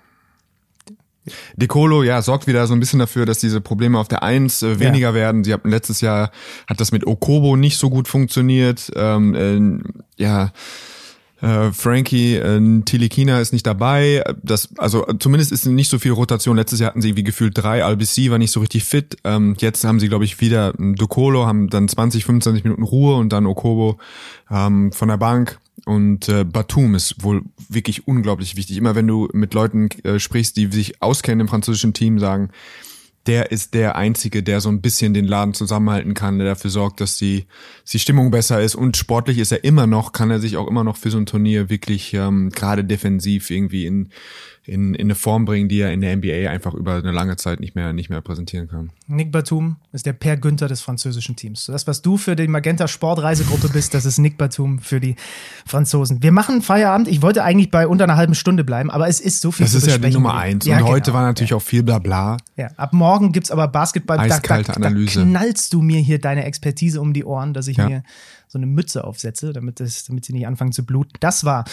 [1.56, 4.80] Decolo, ja, sorgt wieder so ein bisschen dafür, dass diese Probleme auf der Eins äh,
[4.80, 5.44] weniger werden.
[5.44, 6.32] Sie hatten letztes Jahr
[6.68, 8.92] hat das mit Okobo nicht so gut funktioniert.
[8.96, 9.36] Ähm,
[10.18, 10.52] äh, ja,
[11.42, 14.24] äh, Frankie äh, Tilikina ist nicht dabei.
[14.44, 16.56] Das, also zumindest ist nicht so viel Rotation.
[16.56, 17.84] Letztes Jahr hatten sie wie gefühlt drei.
[17.84, 19.18] Albc war nicht so richtig fit.
[19.24, 23.34] Ähm, jetzt haben sie, glaube ich, wieder Decolo, haben dann 20, 25 Minuten Ruhe und
[23.34, 23.98] dann Okobo
[24.50, 25.60] ähm, von der Bank.
[25.86, 28.78] Und äh, Batum ist wohl wirklich unglaublich wichtig.
[28.78, 32.50] Immer wenn du mit Leuten äh, sprichst, die sich auskennen im französischen Team, sagen,
[33.28, 37.02] der ist der Einzige, der so ein bisschen den Laden zusammenhalten kann, der dafür sorgt,
[37.02, 37.46] dass die,
[37.92, 38.76] die Stimmung besser ist.
[38.76, 41.28] Und sportlich ist er immer noch, kann er sich auch immer noch für so ein
[41.28, 44.10] Turnier wirklich ähm, gerade defensiv irgendwie in,
[44.64, 47.60] in, in eine Form bringen, die er in der NBA einfach über eine lange Zeit
[47.60, 48.92] nicht mehr, nicht mehr präsentieren kann.
[49.08, 51.66] Nick Batum ist der Per Günther des französischen Teams.
[51.66, 55.16] Das, was du für die Magenta Sportreisegruppe bist, das ist Nick Batum für die
[55.66, 56.22] Franzosen.
[56.22, 57.08] Wir machen Feierabend.
[57.08, 59.74] Ich wollte eigentlich bei unter einer halben Stunde bleiben, aber es ist so viel Das
[59.74, 60.12] ist ja die.
[60.12, 60.66] Nummer eins.
[60.68, 61.18] Ja, und heute genau.
[61.18, 62.38] war natürlich auch viel Blabla.
[62.56, 64.18] Ja, ab morgen gibt's aber Basketball.
[64.18, 65.20] Da- Eiskalte da, Analyse.
[65.22, 67.90] Da knallst du mir hier deine Expertise um die Ohren, dass ich Ja.
[67.90, 68.04] mir
[68.48, 71.14] so eine Mütze aufsetze, damit, das, damit sie nicht anfangen zu bluten.
[71.20, 71.66] Das war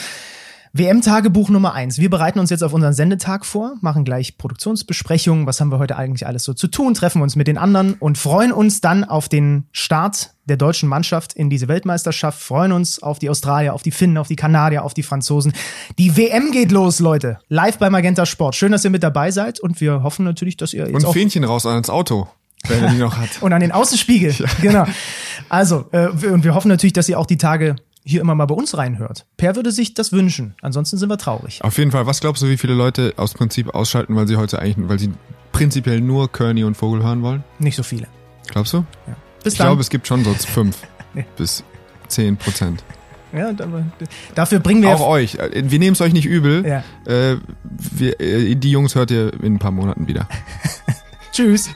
[0.73, 1.99] WM-Tagebuch Nummer eins.
[1.99, 5.47] Wir bereiten uns jetzt auf unseren Sendetag vor, machen gleich Produktionsbesprechungen.
[5.47, 6.95] Was haben wir heute eigentlich alles so zu tun?
[6.95, 11.33] Treffen uns mit den anderen und freuen uns dann auf den Start der deutschen Mannschaft
[11.33, 12.41] in diese Weltmeisterschaft.
[12.41, 15.53] Freuen uns auf die Australier, auf die Finnen, auf die Kanadier, auf die Franzosen.
[15.99, 17.39] Die WM geht los, Leute.
[17.49, 18.57] Live bei Magenta Sport.
[18.57, 21.13] Schön, dass ihr mit dabei seid und wir hoffen natürlich, dass ihr jetzt Und auch
[21.13, 22.29] Fähnchen raus ans Auto,
[22.67, 23.31] wenn er die noch hat.
[23.41, 24.35] und an den Außenspiegel.
[24.63, 24.85] Genau.
[25.49, 27.77] Also, äh, und wir hoffen natürlich, dass ihr auch die Tage
[28.09, 29.27] hier immer mal bei uns reinhört.
[29.37, 30.55] Per würde sich das wünschen.
[30.63, 31.63] Ansonsten sind wir traurig.
[31.63, 34.59] Auf jeden Fall, was glaubst du, wie viele Leute aus Prinzip ausschalten, weil sie heute
[34.59, 35.13] eigentlich, weil sie
[35.53, 37.45] prinzipiell nur Kearney und Vogel hören wollen?
[37.59, 38.07] Nicht so viele.
[38.49, 38.85] Glaubst du?
[39.45, 39.69] Bis Ich dann.
[39.69, 40.79] glaube, es gibt schon so fünf
[41.15, 41.23] Ja.
[41.37, 41.63] bis
[42.09, 42.83] zehn Prozent.
[43.33, 43.53] ja,
[44.35, 45.35] dafür bringen wir Auch euch.
[45.35, 46.67] Äh, Wir nehmen es euch nicht übel.
[46.67, 46.83] Ja.
[47.07, 50.27] Äh, wir, äh, die Jungs hört ihr in ein paar Monaten wieder.
[51.33, 51.69] Tschüss.